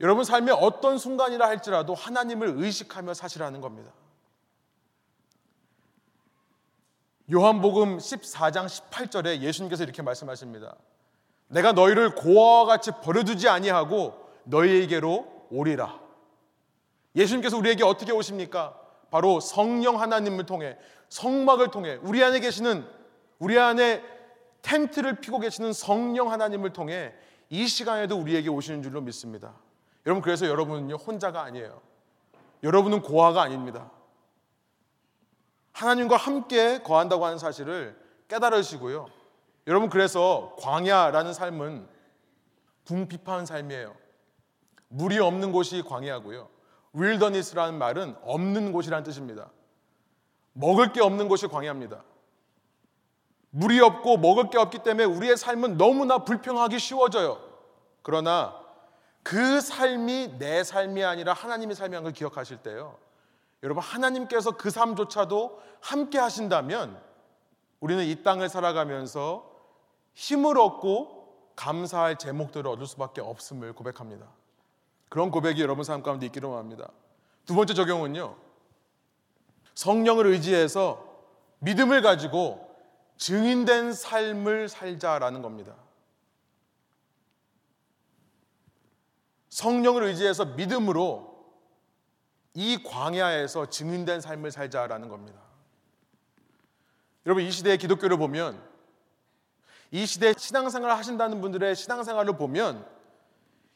[0.00, 3.90] 여러분 삶의 어떤 순간이라 할지라도 하나님을 의식하며 사시라는 겁니다.
[7.32, 10.76] 요한복음 14장 18절에 예수님께서 이렇게 말씀하십니다.
[11.48, 14.14] 내가 너희를 고아와 같이 버려두지 아니하고
[14.44, 15.98] 너희에게로 오리라.
[17.16, 18.78] 예수님께서 우리에게 어떻게 오십니까?
[19.10, 20.76] 바로 성령 하나님을 통해
[21.08, 22.86] 성막을 통해 우리 안에 계시는
[23.38, 24.02] 우리 안에
[24.62, 27.12] 텐트를 피고 계시는 성령 하나님을 통해
[27.48, 29.54] 이 시간에도 우리에게 오시는 줄로 믿습니다.
[30.04, 31.80] 여러분 그래서 여러분은요 혼자가 아니에요.
[32.62, 33.90] 여러분은 고아가 아닙니다.
[35.76, 37.94] 하나님과 함께 거한다고 하는 사실을
[38.28, 39.08] 깨달으시고요.
[39.66, 41.86] 여러분 그래서 광야라는 삶은
[42.86, 43.94] 궁핍한 삶이에요.
[44.88, 46.48] 물이 없는 곳이 광야고요.
[46.94, 49.50] 윌더니스라는 말은 없는 곳이라는 뜻입니다.
[50.54, 52.02] 먹을 게 없는 곳이 광야입니다.
[53.50, 57.38] 물이 없고 먹을 게 없기 때문에 우리의 삶은 너무나 불평하기 쉬워져요.
[58.00, 58.58] 그러나
[59.22, 62.96] 그 삶이 내 삶이 아니라 하나님의 삶이라는 걸 기억하실 때요.
[63.66, 67.02] 여러분 하나님께서 그 삶조차도 함께 하신다면
[67.80, 69.50] 우리는 이 땅을 살아가면서
[70.14, 74.28] 힘을 얻고 감사할 제목들을 얻을 수밖에 없음을 고백합니다.
[75.08, 76.92] 그런 고백이 여러분 삶 가운데 있기를 원합니다.
[77.44, 78.36] 두 번째 적용은요.
[79.74, 81.04] 성령을 의지해서
[81.58, 82.72] 믿음을 가지고
[83.16, 85.74] 증인된 삶을 살자라는 겁니다.
[89.48, 91.35] 성령을 의지해서 믿음으로
[92.58, 95.38] 이 광야에서 증인된 삶을 살자라는 겁니다.
[97.26, 98.58] 여러분 이 시대의 기독교를 보면
[99.90, 102.86] 이 시대에 신앙생활을 하신다는 분들의 신앙생활을 보면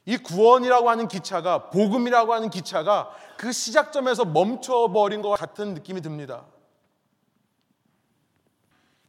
[0.06, 6.46] 이 구원이라고 하는 기차가 복음이라고 하는 기차가 그 시작점에서 멈춰버린 것 같은 느낌이 듭니다.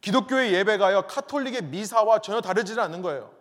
[0.01, 3.32] 기독교의 예배가요 카톨릭의 미사와 전혀 다르지 않은 거예요.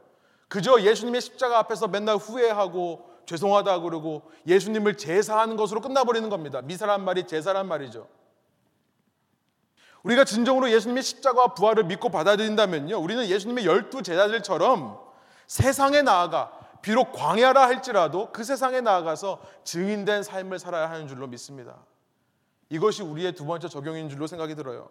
[0.47, 6.63] 그저 예수님의 십자가 앞에서 맨날 후회하고 죄송하다 그러고 예수님을 제사하는 것으로 끝나버리는 겁니다.
[6.63, 8.09] 미사란 말이 제사란 말이죠.
[10.03, 12.99] 우리가 진정으로 예수님의 십자가와 부활을 믿고 받아들인다면요.
[12.99, 14.99] 우리는 예수님의 열두 제자들처럼
[15.47, 16.51] 세상에 나아가
[16.83, 21.77] 비록 광야라 할지라도 그 세상에 나아가서 증인된 삶을 살아야 하는 줄로 믿습니다.
[22.69, 24.89] 이것이 우리의 두 번째 적용인 줄로 생각이 들어요.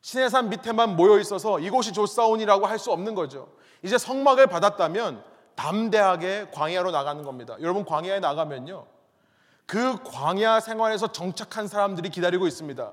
[0.00, 3.52] 신의 산 밑에만 모여 있어서 이곳이 조사온이라고 할 수 없는 거죠.
[3.82, 7.56] 이제 성막을 받았다면 담대하게 광야로 나가는 겁니다.
[7.60, 8.86] 여러분 광야에 나가면요.
[9.66, 12.92] 그 광야 생활에서 정착한 사람들이 기다리고 있습니다.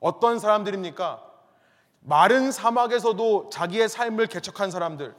[0.00, 1.22] 어떤 사람들입니까?
[2.00, 5.14] 마른 사막에서도 자기의 삶을 개척한 사람들,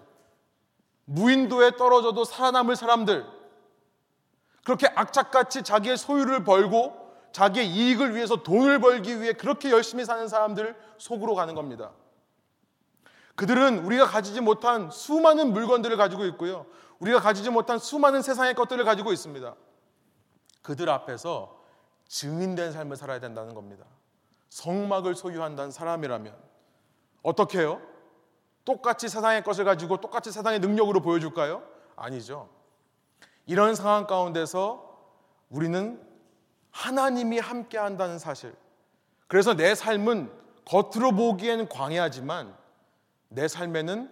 [1.05, 3.25] 무인도에 떨어져도 살아남을 사람들,
[4.63, 10.75] 그렇게 악착같이 자기의 소유를 벌고 자기의 이익을 위해서 돈을 벌기 위해 그렇게 열심히 사는 사람들
[10.97, 11.91] 속으로 가는 겁니다.
[13.35, 16.65] 그들은 우리가 가지지 못한 수많은 물건들을 가지고 있고요.
[16.99, 19.55] 우리가 가지지 못한 수많은 세상의 것들을 가지고 있습니다.
[20.61, 21.59] 그들 앞에서
[22.07, 23.85] 증인된 삶을 살아야 된다는 겁니다.
[24.49, 26.33] 성막을 소유한다는 사람이라면
[27.23, 27.81] 어떻게 해요?
[28.63, 31.63] 똑같이 세상의 것을 가지고 똑같이 세상의 능력으로 보여줄까요?
[31.95, 32.49] 아니죠.
[33.45, 34.95] 이런 상황 가운데서
[35.49, 36.01] 우리는
[36.71, 38.55] 하나님이 함께 한다는 사실.
[39.27, 40.31] 그래서 내 삶은
[40.65, 42.55] 겉으로 보기에는 광야지만
[43.35, 44.09] 내 삶에는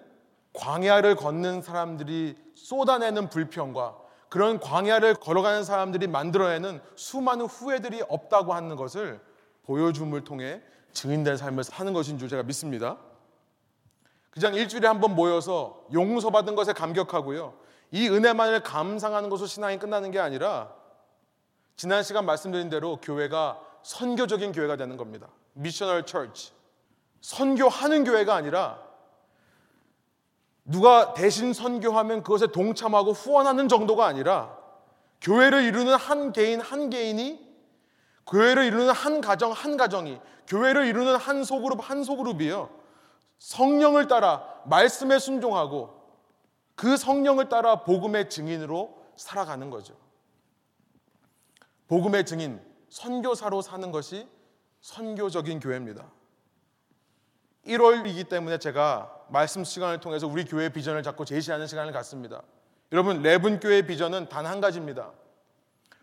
[0.53, 3.97] 광야를 걷는 사람들이 쏟아내는 불평과
[4.30, 9.19] 그런 광야를 걸어가는 사람들이 만들어내는 수많은 후회들이 없다고 하는 것을
[9.63, 10.61] 보여줌을 통해
[10.91, 12.97] 증인된 삶을 사는 것인 줄 제가 믿습니다.
[14.30, 17.53] 그냥 일주일에 한 번 모여서 용서받은 것에 감격하고요.
[17.91, 20.74] 이 은혜만을 감상하는 것으로 신앙이 끝나는 게 아니라
[21.76, 25.28] 지난 시간 말씀드린 대로 교회가 선교적인 교회가 되는 겁니다.
[25.53, 26.51] 미셔널 처치.
[27.21, 28.80] 선교하는 교회가 아니라
[30.66, 34.57] 누가 대신 선교하면 그것에 동참하고 후원하는 정도가 아니라
[35.22, 37.39] 교회를 이루는 한 개인 한 개인이
[38.28, 42.70] 교회를 이루는 한 가정 한 가정이 교회를 이루는 한 소그룹 한 소그룹이요.
[43.39, 46.01] 성령을 따라 말씀에 순종하고
[46.76, 49.95] 그 성령을 따라 복음의 증인으로 살아가는 거죠.
[51.88, 54.28] 복음의 증인, 선교사로 사는 것이
[54.82, 56.05] 선교적인 교회입니다.
[57.66, 62.43] 1월이기 때문에 제가 말씀 시간을 통해서 우리 교회 비전을 자꾸 제시하는 시간을 갖습니다.
[62.91, 65.11] 여러분, 레븐 교회 비전은 단 한 가지입니다.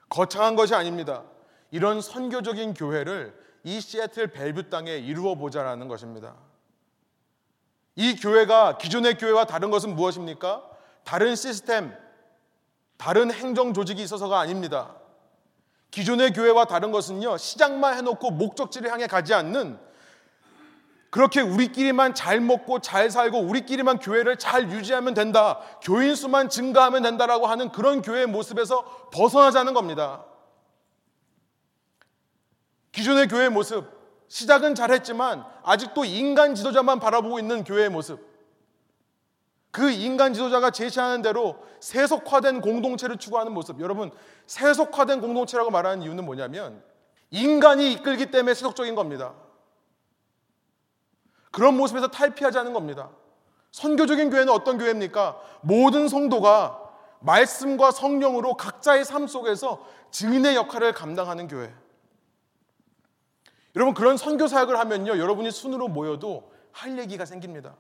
[0.09, 1.23] 거창한 것이 아닙니다.
[1.71, 6.35] 이런 선교적인 교회를 이 시애틀 벨뷰 땅에 이루어 보자라는 것입니다.
[7.95, 10.69] 이 교회가 기존의 교회와 다른 것은 무엇입니까?
[11.05, 11.95] 다른 시스템,
[12.97, 14.97] 다른 행정 조직이 있어서가 아닙니다.
[15.93, 19.79] 기존의 교회와 다른 것은요, 시작만 해놓고 목적지를 향해 가지 않는
[21.11, 25.59] 그렇게 우리끼리만 잘 먹고 잘 살고 우리끼리만 교회를 잘 유지하면 된다.
[25.83, 30.25] 교인 수만 증가하면 된다라고 하는 그런 교회의 모습에서 벗어나자는 겁니다.
[32.93, 33.87] 기존의 교회의 모습,
[34.29, 38.31] 시작은 잘했지만 아직도 인간 지도자만 바라보고 있는 교회의 모습.
[39.73, 43.81] 그 인간 지도자가 제시하는 대로 세속화된 공동체를 추구하는 모습.
[43.81, 44.11] 여러분,
[44.47, 46.83] 세속화된 공동체라고 말하는 이유는 뭐냐면
[47.31, 49.35] 인간이 이끌기 때문에 세속적인 겁니다.
[51.51, 53.11] 그런 모습에서 탈피하자는 겁니다.
[53.73, 55.41] 선교적인 교회는 어떤 교회입니까?
[55.63, 56.81] 모든 성도가
[57.21, 61.73] 말씀과 성령으로 각자의 삶 속에서 증인의 역할을 감당하는 교회.
[63.77, 65.19] 여러분 그런 선교 사역을 하면요.
[65.19, 67.77] 여러분이 순으로 모여도 할 얘기가 생깁니다.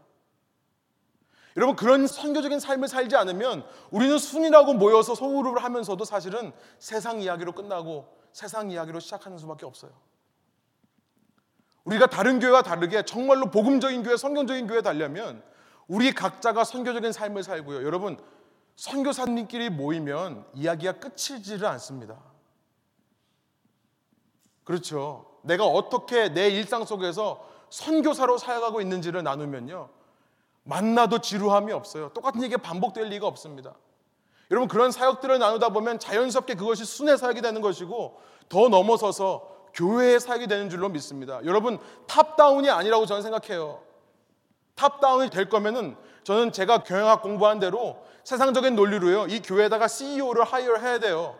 [1.56, 8.06] 여러분 그런 선교적인 삶을 살지 않으면 우리는 순이라고 모여서 소그룹을 하면서도 사실은 세상 이야기로 끝나고
[8.32, 9.90] 세상 이야기로 시작하는 수밖에 없어요.
[11.90, 15.42] 우리가 다른 교회와 다르게 정말로 복음적인 교회, 성경적인 교회에 달려면
[15.88, 17.84] 우리 각자가 선교적인 삶을 살고요.
[17.84, 18.16] 여러분,
[18.76, 22.16] 선교사님끼리 모이면 이야기가 끝이지를 않습니다.
[24.62, 25.26] 그렇죠.
[25.42, 29.88] 내가 어떻게 내 일상 속에서 선교사로 살아가고 있는지를 나누면요.
[30.62, 32.10] 만나도 지루함이 없어요.
[32.10, 33.74] 똑같은 얘기가 반복될 리가 없습니다.
[34.52, 40.46] 여러분 그런 사역들을 나누다 보면 자연스럽게 그것이 순회 사역이 되는 것이고 더 넘어서서 교회의 사역이
[40.46, 41.40] 되는 줄로 믿습니다.
[41.44, 43.82] 여러분 탑다운이 아니라고 저는 생각해요.
[44.74, 49.26] top-down이 될 거면은 저는 제가 경영학 공부한 대로 세상적인 논리로요.
[49.26, 51.38] 이 교회에다가 CEO를 하이어 해야 돼요.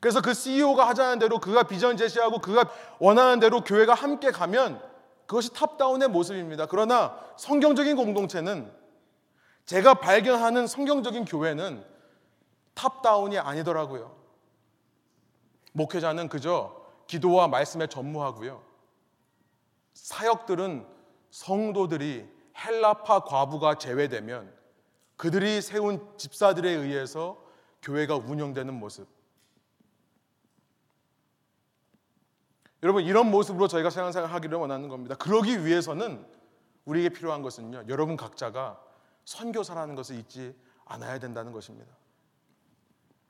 [0.00, 4.80] 그래서 그 CEO가 하자는 대로 그가 비전 제시하고 그가 원하는 대로 교회가 함께 가면
[5.26, 6.66] 그것이 top-down의 모습입니다.
[6.66, 8.72] 그러나 성경적인 공동체는
[9.66, 11.84] 제가 발견하는 성경적인 교회는
[12.74, 14.16] top-down이 아니더라고요.
[15.72, 16.79] 목회자는 그저
[17.10, 18.62] 기도와 말씀에 전무하고요.
[19.94, 20.86] 사역들은
[21.30, 22.24] 성도들이
[22.56, 24.54] 헬라파 과부가 제외되면
[25.16, 27.44] 그들이 세운 집사들에 의해서
[27.82, 29.08] 교회가 운영되는 모습.
[32.84, 35.16] 여러분 이런 모습으로 저희가 신앙생활 하기를 원하는 겁니다.
[35.16, 36.24] 그러기 위해서는
[36.84, 37.86] 우리에게 필요한 것은요.
[37.88, 38.80] 여러분 각자가
[39.24, 40.54] 선교사라는 것을 잊지
[40.84, 41.92] 않아야 된다는 것입니다.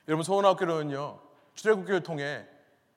[0.07, 1.19] 여러분 소원학교로는요.
[1.55, 2.47] 출애굽교를 통해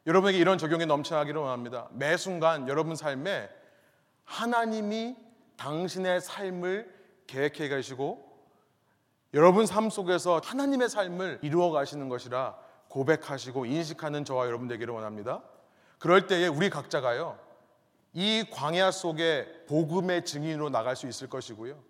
[0.07, 1.89] 여러분에게 이런 적용이 넘쳐나기를 원합니다.
[1.93, 3.49] 매 순간 여러분 삶에
[4.25, 5.17] 하나님이
[5.57, 6.93] 당신의 삶을
[7.27, 8.33] 계획해 가시고
[9.33, 12.57] 여러분 삶 속에서 하나님의 삶을 이루어 가시는 것이라
[12.89, 15.43] 고백하시고 인식하는 저와 여러분 되기를 원합니다.
[15.99, 17.39] 그럴 때에 우리 각자가요.
[18.13, 21.83] 이 광야 속에 복음의 증인으로 나갈 수 있을 것이고요.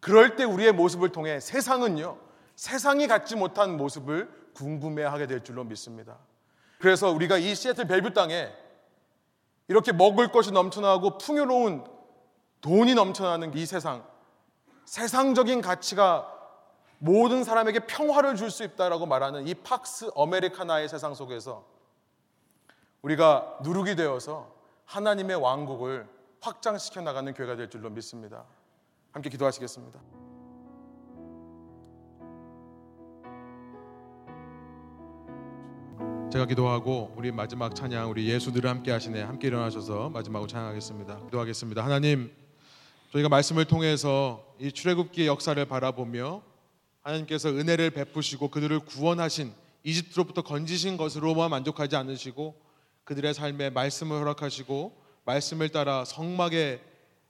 [0.00, 2.18] 그럴 때 우리의 모습을 통해 세상은요.
[2.54, 6.18] 세상이 갖지 못한 모습을 궁금해하게 될 줄로 믿습니다.
[6.78, 8.52] 그래서 우리가 이 시애틀 벨뷰 땅에
[9.66, 11.84] 이렇게 먹을 것이 넘쳐나고 풍요로운
[12.60, 14.04] 돈이 넘쳐나는 이 세상,
[14.84, 16.34] 세상적인 가치가
[16.98, 21.64] 모든 사람에게 평화를 줄 수 있다라고 말하는 이 팍스 아메리카나의 세상 속에서
[23.02, 24.52] 우리가 누룩이 되어서
[24.86, 26.08] 하나님의 왕국을
[26.40, 28.44] 확장시켜 나가는 교회가 될 줄로 믿습니다.
[29.12, 30.27] 함께 기도하시겠습니다.
[36.30, 41.24] 제가 기도하고 우리 마지막 찬양 우리 예수들을 함께 하시네 함께 일어나셔서 마지막으로 찬양하겠습니다.
[41.24, 41.82] 기도하겠습니다.
[41.82, 42.30] 하나님
[43.12, 46.42] 저희가 말씀을 통해서 이 출애굽기의 역사를 바라보며
[47.00, 49.54] 하나님께서 은혜를 베푸시고 그들을 구원하신
[49.84, 52.60] 이집트로부터 건지신 것으로만 만족하지 않으시고
[53.04, 56.82] 그들의 삶에 말씀을 허락하시고 말씀을 따라 성막의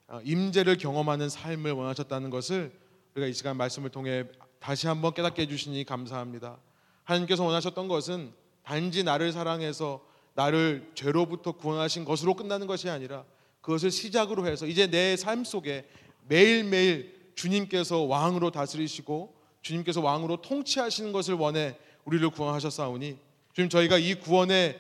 [0.09, 2.73] 어, 임재를 경험하는 삶을 원하셨다는 것을
[3.15, 4.25] 우리가 이 시간 말씀을 통해
[4.59, 6.59] 다시 한번 깨닫게 해주시니 감사합니다.
[7.05, 8.33] 하나님께서 원하셨던 것은
[8.69, 9.99] 단지 나를 사랑해서
[10.35, 13.25] 나를 죄로부터 구원하신 것으로 끝나는 것이 아니라
[13.63, 15.89] 그것을 시작으로 해서 이제 내 삶 속에
[16.27, 23.17] 매일매일 주님께서 왕으로 다스리시고 주님께서 왕으로 통치하시는 것을 원해 우리를 구원하셨사오니
[23.55, 24.79] 주님 저희가 이 구원의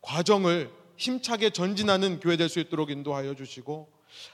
[0.00, 3.86] 과정을 힘차게 전진하는 교회 될 수 있도록 인도하여 주시고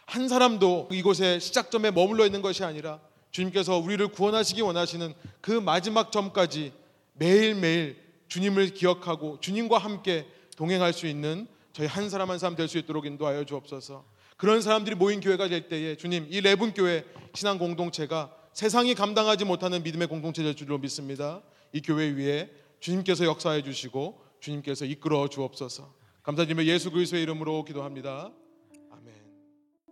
[0.06, 3.00] 한 사람도 이곳에 시작점에 머물러 있는 것이 아니라
[3.32, 6.72] 주님께서 우리를 구원하시기 원하시는 그 마지막 점까지
[7.14, 8.01] 매일매일
[8.32, 10.26] 주님을 기억하고 주님과 함께
[10.56, 14.06] 동행할 수 있는 저희 한 사람 한 사람 될 수 있도록 인도하여 주옵소서.
[14.38, 17.04] 그런 사람들이 모인 교회가 될 때에 주님 이 레분 교회
[17.34, 21.42] 신앙 공동체가 세상이 감당하지 못하는 믿음의 공동체 될 줄로 믿습니다.
[21.74, 25.92] 이 교회 위에 주님께서 역사해 주시고 주님께서 이끌어 주옵소서.
[26.22, 28.32] 감사드리며 예수 그리스도의 이름으로 기도합니다.